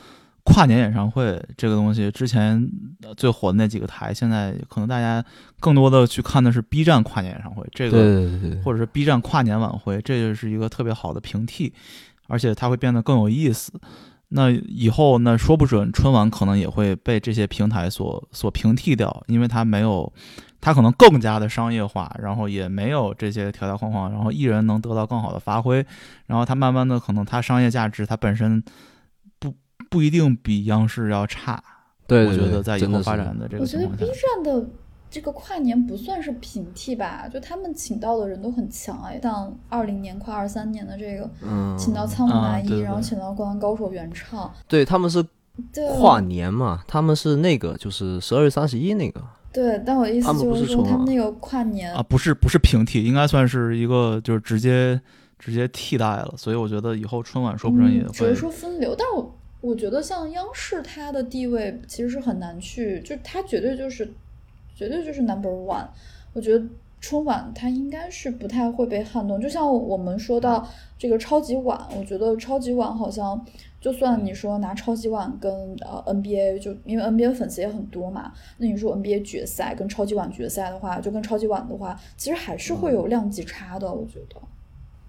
[0.43, 2.67] 跨年演唱会这个东西，之前
[3.15, 5.23] 最火的那几个台，现在可能大家
[5.59, 8.27] 更多的去看的是 B 站跨年演唱会，这个
[8.63, 11.71] 或者是 B 站跨年晚会，这就是一个特别好的平替，
[12.27, 13.71] 而且它会变得更有意思。
[14.29, 20.11] 那以后那说不准春晚可能也会被这些平台所所平替掉，因为它没有。
[20.59, 25.85] 它可能更加的商业化，然后也没有这些条条框框，然后艺人能得到更好的发挥，
[26.25, 28.63] 然后它慢慢的可能它商业价值它本身
[29.39, 29.53] 不
[29.89, 31.63] 不一定比央视要差。
[32.07, 34.65] 对，我觉得在以后发展的这个我觉得 B 站的
[35.09, 45.25] 这个跨年不算是平替吧，就他们请到的人都很强哎，像二零年跨二三年的这个，嗯，请到仓木麻衣，啊对对然后请到灌篮高手原唱，对他们是
[45.97, 49.21] 跨年嘛，他们是那个就是十二月三十一那个，
[49.53, 54.99] 对，但我意思就是说，他们那个跨年啊，不是不是平替，应该算是一个就是直接
[55.39, 64.07] 直接替代了，所以我觉得以后春晚说不准也嗯、只会是说分流，但我我觉得像央视它的地位其实是很难去，就它绝对就是
[64.75, 65.87] 绝对就是 number one。
[66.33, 66.63] 我觉得
[66.99, 70.67] 春晚它应该是不太会被撼动，就像我们说到
[70.97, 73.43] 这个超级碗，我觉得超级碗好像。
[73.79, 84.41] 就算你说拿超级碗跟呃 NBA，就因为 NBA 粉丝也很多嘛，那你说 NBA 决赛跟超级碗决赛的话，就跟超级碗的话，其实还是会有量级差的，我觉得。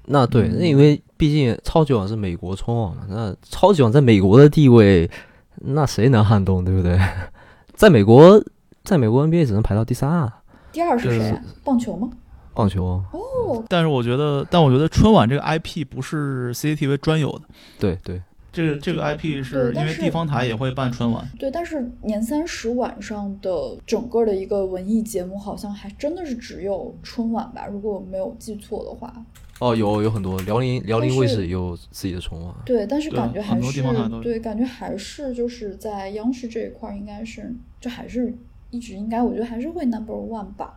[0.05, 5.11] 那对，嗯那因为毕竟超级碗是美国春晚嘛，那超级碗在美国的地位，
[5.57, 7.01] 那谁能撼动，对不对？
[7.75, 8.39] 在美国，
[8.85, 10.43] 在美国 NBA 只能排到第三啊，
[10.79, 11.43] 第二是谁啊？
[11.65, 12.09] 棒球吗？
[12.55, 17.45] 棒球啊，哦，但是我觉得，但我觉得春晚这个 IP 不是 CCTV 专有的，
[17.81, 18.23] 对对，
[18.53, 27.67] 这个这个 IP 是因为地方台也会办春晚，对，但是年三十晚上的整个的一个文艺节目，好像还真的是只有春晚吧？
[27.67, 29.13] 如果我没有记错的话。
[29.59, 38.33] 哦，有有很多辽宁辽宁卫视也有自己的春晚，对，但是感觉还很多地是对，感觉还是就是在央视这一块儿，应该是就还是
[38.71, 40.75] 一直应该，我觉得还是会 number one 吧。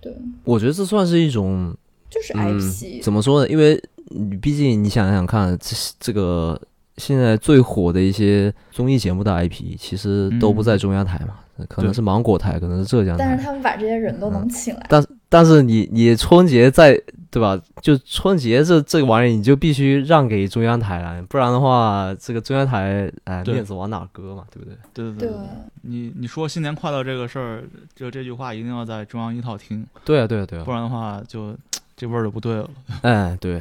[0.00, 1.74] 对，我觉得这算是一种
[2.10, 3.48] 就是嗯 IP，、，怎么说呢？
[3.48, 6.60] 因为你毕竟你想想看，这这个
[6.98, 11.38] 现在最火的一些综艺节目的 IP，其实都不在中央台嘛，
[11.68, 13.24] 可能是芒果台，可能是浙江台。
[13.24, 15.02] 但是他们把这些人都能请来，但
[15.34, 16.94] 但是你你春节在
[17.28, 17.60] 对吧？
[17.82, 24.76] 就春节这这个玩意儿，你就必须让给中央台了，不然的话，这个中央台哎对面子往哪搁嘛，对不对？
[24.94, 25.36] 对对对对，
[25.82, 27.64] 你你说新年快乐这个事儿，
[27.96, 31.52] 就这句话一定要在中央一套听，对啊对啊对啊不，然的话就
[31.96, 32.70] 这味儿就不对了。
[33.02, 33.60] 哎对，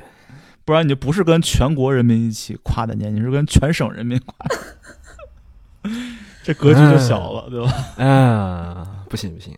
[0.66, 4.36] 不然你就不是跟全国人民一起跨的年，你是跟全省人民跨，
[6.44, 7.74] 这格局就小了，对吧？
[7.98, 9.52] 哎不行不行，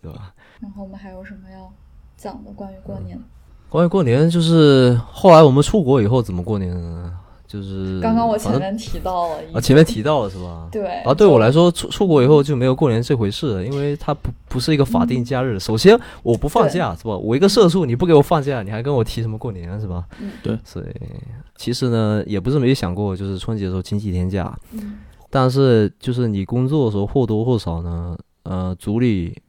[0.00, 0.32] 对吧？
[0.60, 1.70] 然后我们还有什么要
[2.16, 3.18] 讲的关于过年？
[3.68, 7.12] 关于过年，就是后来我们出国以后怎么过年呢？
[7.46, 10.68] 就是刚刚我前面提到了啊，前面提到了是吧？
[10.72, 15.58] 对啊，对我来说，出出国以后就没有过年这回事了，因为它不不是一个法定假日。
[15.60, 17.16] 首先，我不放假是吧？
[17.16, 20.04] 我一个社畜，你不给我放假，你还跟我提什么过年是吧？
[20.20, 20.86] 嗯对所以
[21.54, 24.98] 其实呢，也不是没想过，就是春节的时候请几天假，嗯
[25.30, 29.45] 但是就是你工作的时候或多或少呢，呃，组里或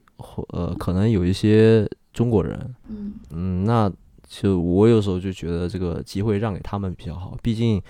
[0.49, 3.13] 呃可能有一些中国人，嗯。
[3.31, 3.91] 嗯，那
[4.27, 7.81] 就我有时候就觉得这个机会让给他们比较好，毕竟，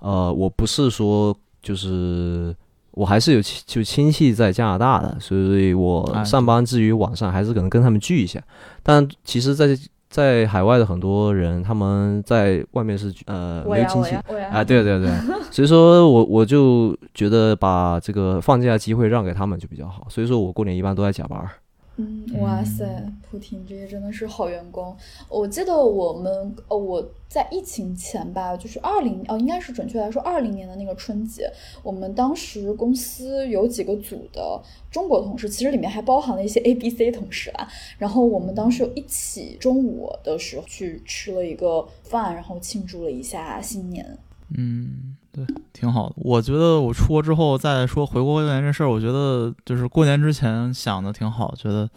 [0.00, 2.54] 呃，我不是说就是
[2.90, 8.42] 我还是有亲就亲戚在加拿大的，所以我哎上班之余晚上还是可能跟他们聚一下。
[8.82, 9.76] 但其实在，
[10.08, 14.14] 在海外的很多人，他们在外面是呃没有亲戚
[14.50, 15.10] 啊，对对对，
[15.50, 21.50] 所以说我我就觉得把这个放假机会让给他们就比较好，所以说我过年一般都在加班儿。
[21.98, 22.84] 嗯，哇塞，
[23.22, 24.94] 普婷这些真的是好员工。
[25.30, 31.50] 我记得我们呃我在疫情前吧，就是二零哦，应该是准确来说二零年的那个春节，
[31.82, 37.66] 我们当时公司有几个组的中国同事，其实里面还包含了一些 A、B、C 同事啦。
[37.96, 44.18] 然后我们当时有一起中午的时候去吃了一个饭，然后庆祝了一下新年。
[44.56, 46.14] 嗯，对，挺好的。
[46.16, 51.88] 我觉得我出国之后再说回国过年这事儿，我觉得就是过年之前想的挺好，觉得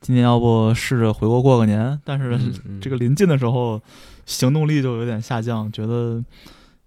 [0.00, 2.38] 今年要不试着回国过个年，但是
[2.80, 3.78] 这个临近的时候
[4.24, 6.24] 行动力就有点下降，觉得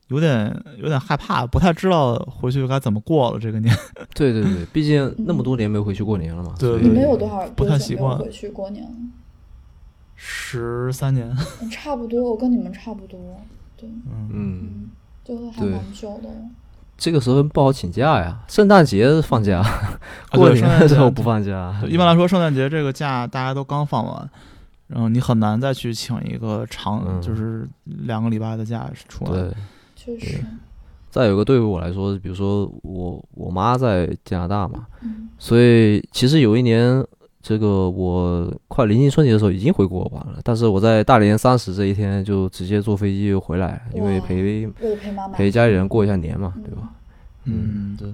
[0.08, 3.76] 有点有点害怕，不太知道回去该怎么过了这个年。
[4.16, 6.56] 对对对，毕竟那么多年没回去过年了嘛。
[6.58, 8.90] 对你没有多少不太习惯回去过年了？
[10.16, 11.30] 十三年，
[11.62, 13.20] 嗯差不多，我跟你们差不多。
[13.76, 14.90] 对，嗯，嗯，嗯，
[15.24, 16.30] 就还对蛮久的。
[16.96, 20.00] 这个时候不好请假呀，圣诞节放假，啊
[20.32, 20.84] 过年对圣诞节。
[20.84, 21.76] 的时候不放假。
[21.82, 24.30] 对一般来说，圣诞节这个假大家都刚放完，
[24.88, 27.20] 然后你很难再去请一个长，嗯。
[27.22, 29.32] 就是两个礼拜的假出来。
[29.32, 29.54] 对，
[29.96, 30.44] 确实，
[31.10, 35.28] 再有一个对于我来说，比如说我我妈在加拿大嘛，嗯。
[35.40, 37.04] 所以其实有一年，
[37.44, 44.66] 这个我快临近春节的时候已经回国玩了，但是我在大年三十这一天就直接坐飞机又回来，因为陪
[44.96, 46.90] 陪妈妈，陪家里人过一下年嘛，对吧？
[47.44, 48.08] 嗯，对，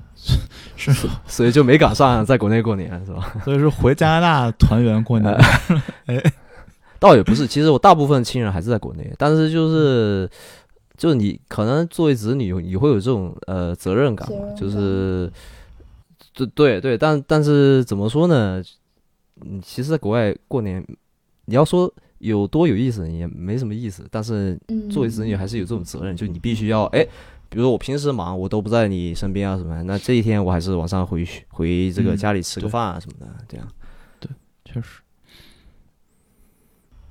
[0.75, 3.31] 是，所以就没赶上在国内过年，是吧？
[3.45, 5.37] 所以说回加拿大团圆过年。
[6.97, 10.27] 倒也不是，其实我大部分亲人还是在国内，但是就是
[10.97, 15.31] 就是你可能作为子女，你会有这种呃责任感嘛，责任感就是
[16.33, 18.59] 对对对，但但是怎么说呢？
[19.41, 20.85] 你其实在国外过年，
[21.45, 27.03] 你要说有多有意思也没什么意思，但是嗯，作为子女还是有这种责任，就你必须要哎，
[27.49, 33.67] 比如说我平时忙，我都不在你身边啊什么，那这一天我还是晚上回去回这个嗯家里吃个饭啊什么的，这样。
[34.19, 34.29] 对
[34.65, 35.01] 确实。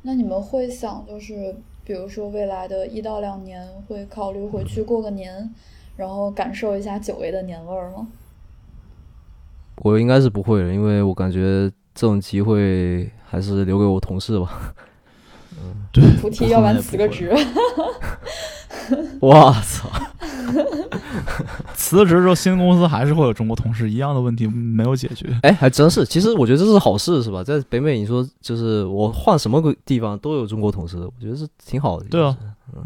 [0.02, 5.52] 那你们会想，就是比如说未来的一到两年，会考虑回去过个年，
[5.96, 8.08] 然后感受一下久违的年味儿吗？
[9.78, 14.72] 我应该是不会的，因为我感觉这种机会还是留给我同事吧。
[15.92, 17.32] 对，菩提，要不然可能也不会辞个职。
[19.20, 19.88] 我操！
[21.74, 25.26] 辞职之后，新公司还是会有中国同事一样的问题没有解决。
[25.42, 26.04] 哎，还真是。
[26.04, 27.42] 其实我觉得这是好事，是吧？
[27.44, 32.06] 在北美，你说就是我换什么个地方都有中国同事，我觉得是挺好的。
[32.08, 32.36] 对啊，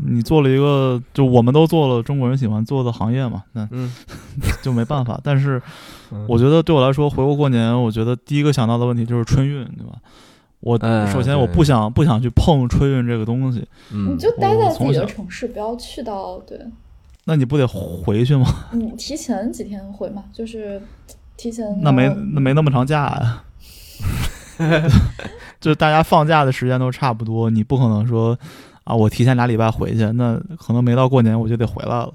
[0.05, 3.93] 你做了一个，就我们都做了中国人喜欢做的行业嘛，那嗯，
[4.63, 5.21] 就没办法。
[5.23, 5.61] 但是
[6.11, 9.93] 嗯我觉得对我来说，回国过年，我觉得第一个想到的问题就是春运，对吧？
[10.63, 16.59] 我哎首先我不想不想去碰春运这个东西，嗯你就待在自己的城市，不要去到对。
[17.25, 18.47] 那你不得回去吗？
[18.73, 20.81] 你 提前几天回嘛，就是
[21.37, 23.45] 提前那没那没那么长假呀。
[25.61, 28.39] 就大家放假的时间都差不多，你不可能说
[28.85, 32.13] 啊，我提前俩礼拜回去，那可能没到过年我就得回来了。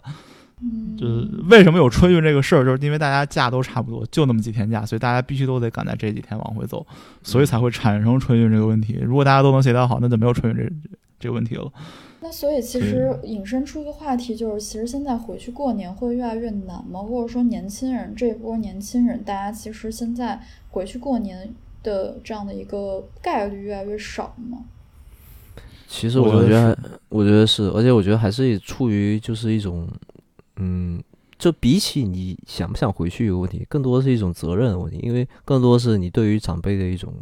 [0.62, 6.86] 嗯，就是为什么有春运这个事儿，就是因为大家假都差不多，就那么几天假，所以大家必须都得赶在这几天往回走，
[7.22, 9.00] 所以才会产生春运这个问题。
[9.02, 10.72] 如果大家都能协调好，那就没有春运这
[11.20, 11.72] 这个问题了。
[12.20, 17.00] 那所以其实引申出一个话题，就是其实现在回去过年会越来越难吗？
[17.00, 20.42] 或者说年轻人这一波年轻人，大家其实现在
[20.72, 21.54] 回去过年
[21.84, 24.66] 的这样的一个概率越来越少吗？
[25.88, 26.78] 其实我觉得
[27.10, 29.88] 我觉得是，我觉得是，而且我觉得还是处于就是一种，
[30.58, 31.02] 嗯，
[31.38, 37.14] 就比起你想不想回去一个问题，更多的是一种责任的问题，因为更多是你对于长辈的一种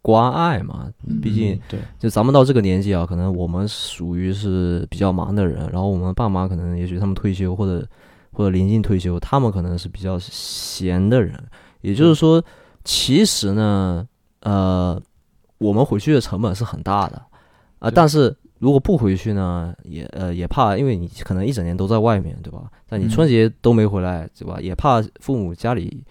[0.00, 0.90] 关爱嘛。
[1.22, 7.86] 毕竟嗯对，就咱们到这个年纪啊，可能我们属于是比较忙的人，然后我们爸妈可能也许他们退休或者
[8.32, 11.38] 或者临近退休，他们可能是比较闲的人。
[11.80, 12.42] 也就是说，
[12.84, 14.06] 其实呢，
[14.40, 15.00] 呃，
[15.58, 17.16] 我们回去的成本是很大的
[17.80, 22.70] 啊、对但是如果不回去呢，也呃也怕，因为你可能一整年都在外面，对吧？
[22.88, 24.60] 但你嗯春节都没回来，对吧？
[24.60, 26.02] 也怕父母家里。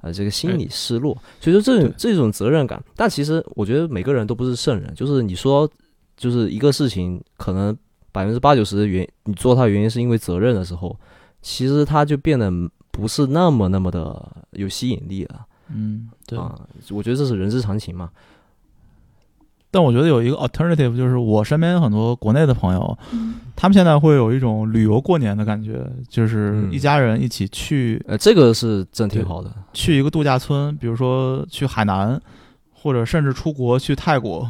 [0.00, 5.68] 呃，这个心理失落，所以说这种这种责任感，但其实我觉得每个人都不是圣人，就是你说，
[6.16, 7.76] 就是一个事情可能
[8.12, 10.96] 百分之八九十的原你做它原因是因为责任的时候，
[11.42, 12.48] 其实它就变得
[12.92, 16.38] 不是那么那么的有吸引力了嗯，对。
[16.38, 16.56] 啊。
[16.90, 18.08] 我觉得这是人之常情嘛。
[19.70, 23.34] 但我觉得有一个 alternative，就是我身边很多国内的朋友，嗯。
[23.60, 29.52] 他们现在会有一种旅游过年的感觉，就是嗯一家人一起去呃，这个是真挺好的。
[29.72, 32.20] 去一个度假村，比如说去海南，
[32.72, 34.48] 或者甚至出国去泰国。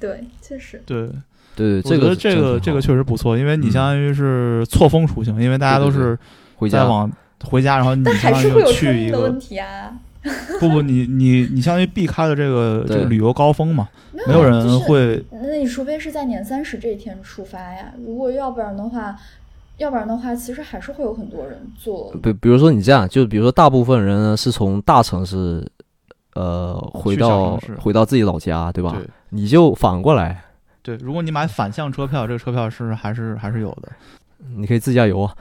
[0.00, 1.08] 对，确实，对，
[1.54, 3.70] 对对，我觉得这个这个确实不错，因为你嗯。
[3.70, 6.18] 相当于是错峰出行，因为大家都是
[6.56, 6.78] 回家。
[6.78, 7.08] 在往
[7.44, 9.92] 回家，然后你但还相当于是会有去一个问题啊。
[10.60, 19.16] 不不，你你你相当于避开了这个这个旅游高峰嘛，没没有人就是会那你除非是在年三十这一天出发呀，如果要不然的话，
[19.76, 22.12] 要不然的话，其实还是会有很多人做。
[22.22, 25.64] 比比如说你这样，就比如说大部分人是从大城市，
[26.34, 28.90] 呃，回到回到自己老家，对吧？
[28.98, 30.42] 对你就反过来，
[30.82, 33.88] 对，如果你买反向车票，这个车票是还是还是有的。
[34.56, 35.32] 你可以自驾游啊。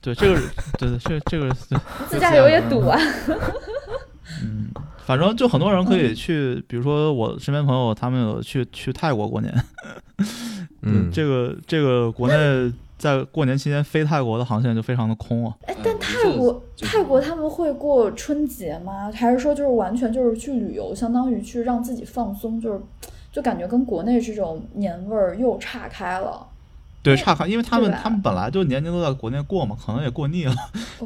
[0.00, 0.40] 对，这个
[0.78, 1.54] 对对，这这个
[2.08, 2.98] 自驾游也堵啊。
[4.42, 4.70] 嗯，
[5.04, 9.52] 反正就很多人可以去，比如说我身边朋友，他们有去去泰国过年。
[10.82, 15.56] 嗯， 这个这个国内在过年期间飞泰国的航线就非常的空啊。
[15.66, 19.10] 哎，但泰国泰国他们会过春节吗？
[19.12, 22.80] 还是说就是完全就是去旅游，相当于去让自己放松，就是
[23.32, 26.46] 就感觉跟国内这种年味儿又岔开了。
[27.02, 30.54] 对，差开，因为他们他们本来就年年都在国内过嘛，可能也过腻了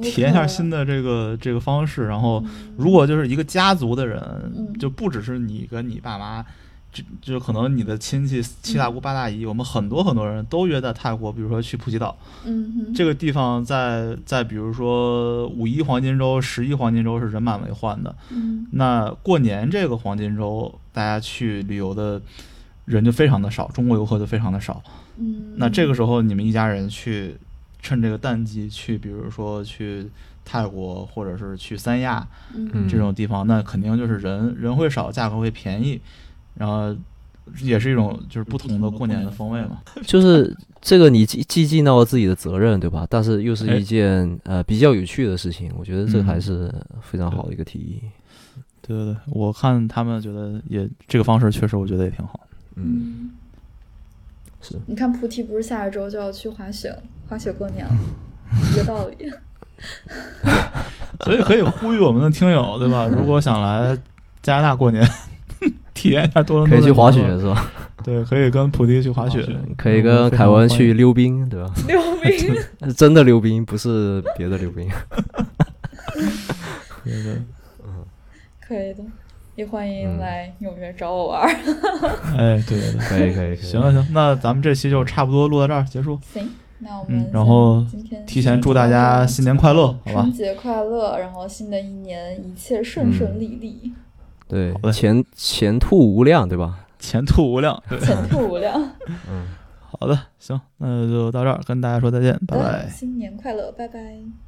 [0.02, 2.06] 体验一下新的这个这个方式。
[2.06, 4.20] 然后，嗯如果就是一个家族的人，
[4.54, 6.44] 嗯就不只是你跟你爸妈，
[6.92, 18.14] 就就可能你的亲戚七大姑八大姨，我们很多很多人都约在泰国，比如说去普吉岛嗯，这个地方在，在比如说五一黄金周、十一黄金周是人满为患的。
[18.30, 22.20] 嗯那过年这个黄金周，大家去旅游的
[22.84, 24.82] 人就非常的少，中国游客就非常的少。
[25.18, 27.34] 嗯，那这个时候，你们一家人去
[27.80, 30.06] 趁这个淡季去，比如说去
[30.44, 36.00] 泰国或者是去三亚嗯这种地方，那肯定就是人人会少，价格会便宜，
[36.54, 36.94] 然后
[37.62, 39.80] 也是一种就是不同的过年的风味嘛。
[40.06, 43.06] 就是这个你既既尽到了自己的责任，对吧？
[43.08, 48.00] 但是又是哎一件呃比较有趣的事情，我觉得这嗯还是非常好的一个提议。
[48.82, 52.40] 对对对，我看他们觉得也这个方式确实，我觉得也挺好。
[52.76, 53.30] 嗯，
[54.68, 57.92] 是你看菩提不是下一周就要去滑雪了，滑雪过年了，
[58.72, 59.30] 一个道理。
[61.24, 63.06] 所以可以呼吁我们的听友，对吧？
[63.12, 63.96] 如果想来
[64.42, 65.06] 加拿大过年，
[65.94, 67.70] 体验一下多伦多可以去滑雪是吧？
[68.02, 69.46] 对，可以跟菩提去滑雪，
[69.76, 71.70] 可以跟凯文去溜冰，对吧？
[71.86, 72.54] 溜冰，
[72.84, 74.88] 是真的溜冰，不是别的溜冰。
[77.04, 77.42] 对对对，
[78.66, 79.04] 可以的，
[79.56, 81.48] 也欢迎嗯来纽约找我玩儿。
[82.38, 86.18] 哎，对对对，可以可以，可以行了行，那咱们这期就差不多录到这儿结束。
[86.32, 86.48] 行，
[86.78, 90.32] 那我嗯们然后今天提前祝大家新年快乐，好吧春？
[90.32, 93.92] 节快乐，然后新的一年一切顺顺利利，
[94.46, 96.86] 对前前途无量，对吧？
[96.98, 97.82] 前途无量。
[97.88, 98.74] 对，前途无量。
[99.28, 99.46] 嗯。
[99.98, 102.86] 好的，行，那就到这儿，跟大家说再见，拜拜。
[102.90, 104.45] 新年快乐，拜拜。